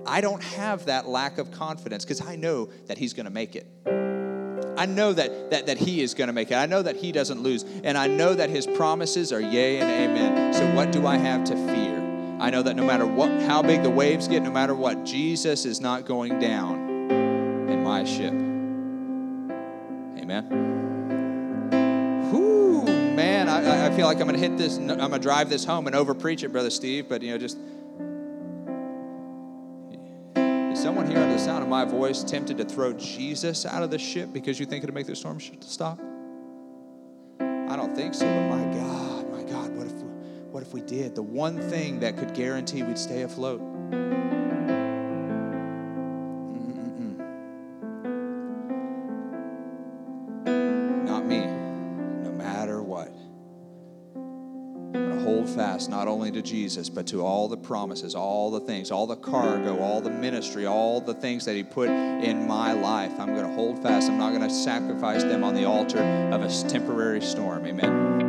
I 0.05 0.21
don't 0.21 0.41
have 0.41 0.85
that 0.85 1.07
lack 1.07 1.37
of 1.37 1.51
confidence 1.51 2.05
because 2.05 2.25
I 2.25 2.35
know 2.35 2.69
that 2.87 2.97
he's 2.97 3.13
going 3.13 3.25
to 3.25 3.31
make 3.31 3.55
it. 3.55 3.67
I 4.75 4.85
know 4.85 5.13
that, 5.13 5.51
that, 5.51 5.67
that 5.67 5.77
he 5.77 6.01
is 6.01 6.13
going 6.13 6.27
to 6.27 6.33
make 6.33 6.51
it. 6.51 6.55
I 6.55 6.65
know 6.65 6.81
that 6.81 6.95
he 6.95 7.11
doesn't 7.11 7.41
lose. 7.41 7.63
And 7.83 7.97
I 7.97 8.07
know 8.07 8.33
that 8.33 8.49
his 8.49 8.65
promises 8.65 9.31
are 9.31 9.39
yea 9.39 9.79
and 9.79 9.89
amen. 9.89 10.53
So 10.53 10.73
what 10.73 10.91
do 10.91 11.05
I 11.05 11.17
have 11.17 11.43
to 11.45 11.55
fear? 11.55 12.02
I 12.39 12.49
know 12.49 12.61
that 12.63 12.75
no 12.75 12.83
matter 12.83 13.05
what, 13.05 13.31
how 13.43 13.61
big 13.61 13.83
the 13.83 13.89
waves 13.89 14.27
get, 14.27 14.43
no 14.43 14.51
matter 14.51 14.75
what, 14.75 15.03
Jesus 15.03 15.65
is 15.65 15.79
not 15.79 16.05
going 16.05 16.39
down 16.39 17.09
in 17.69 17.83
my 17.83 18.03
ship. 18.03 18.33
Amen. 20.21 20.49
Whoo, 22.31 22.83
man, 22.85 23.47
I, 23.47 23.87
I 23.87 23.95
feel 23.95 24.07
like 24.07 24.17
I'm 24.17 24.27
going 24.27 24.39
to 24.39 24.47
hit 24.47 24.57
this, 24.57 24.77
I'm 24.77 24.87
going 24.87 25.11
to 25.11 25.19
drive 25.19 25.49
this 25.49 25.63
home 25.63 25.87
and 25.87 25.95
over 25.95 26.13
preach 26.13 26.43
it, 26.43 26.49
Brother 26.51 26.69
Steve, 26.69 27.07
but 27.07 27.21
you 27.21 27.31
know, 27.31 27.37
just 27.37 27.57
Is 30.73 30.81
someone 30.81 31.05
here 31.05 31.19
under 31.19 31.35
the 31.35 31.39
sound 31.39 31.61
of 31.61 31.69
my 31.69 31.85
voice 31.85 32.23
tempted 32.23 32.57
to 32.57 32.65
throw 32.65 32.93
Jesus 32.93 33.63
out 33.63 33.83
of 33.83 33.91
the 33.91 33.99
ship 33.99 34.33
because 34.33 34.59
you 34.59 34.65
think 34.65 34.83
it'll 34.83 34.95
make 34.95 35.05
the 35.05 35.15
storm 35.15 35.39
stop? 35.39 35.99
I 37.39 37.75
don't 37.75 37.95
think 37.95 38.15
so, 38.15 38.25
but 38.25 38.57
my 38.57 38.73
God, 38.73 39.29
my 39.29 39.43
God, 39.43 39.69
what 39.75 39.85
if, 39.85 39.93
what 40.53 40.61
if 40.61 40.71
we 40.71 40.81
did? 40.81 41.15
The 41.15 41.23
one 41.23 41.59
thing 41.59 42.01
that 42.01 42.15
could 42.15 42.35
guarantee 42.35 42.83
we'd 42.83 42.99
stay 42.99 43.23
afloat. 43.23 43.59
Not 51.05 51.25
me, 51.25 51.47
no 51.47 52.31
matter 52.37 52.83
what. 52.83 53.07
I'm 54.15 54.93
going 54.93 55.17
to 55.17 55.23
hold 55.23 55.49
fast 55.49 55.89
not 55.89 56.07
only 56.07 56.31
to 56.31 56.43
Jesus, 56.43 56.87
but 56.87 57.07
to 57.07 57.25
all 57.25 57.47
the 57.47 57.57
promises, 57.57 58.13
all 58.13 58.51
the 58.51 58.59
things, 58.59 58.91
all 58.91 59.07
the 59.07 59.15
cargo, 59.15 59.79
all 59.79 60.01
the 60.01 60.11
ministry, 60.11 60.67
all 60.67 61.01
the 61.01 61.15
things 61.15 61.45
that 61.45 61.55
He 61.55 61.63
put 61.63 61.89
in 61.89 62.47
my 62.47 62.73
life. 62.73 63.19
I'm 63.19 63.33
going 63.33 63.47
to 63.47 63.55
hold 63.55 63.81
fast. 63.81 64.07
I'm 64.07 64.19
not 64.19 64.29
going 64.29 64.47
to 64.47 64.53
sacrifice 64.53 65.23
them 65.23 65.43
on 65.43 65.55
the 65.55 65.65
altar 65.65 66.03
of 66.31 66.43
a 66.43 66.69
temporary 66.69 67.21
storm. 67.21 67.65
Amen. 67.65 68.22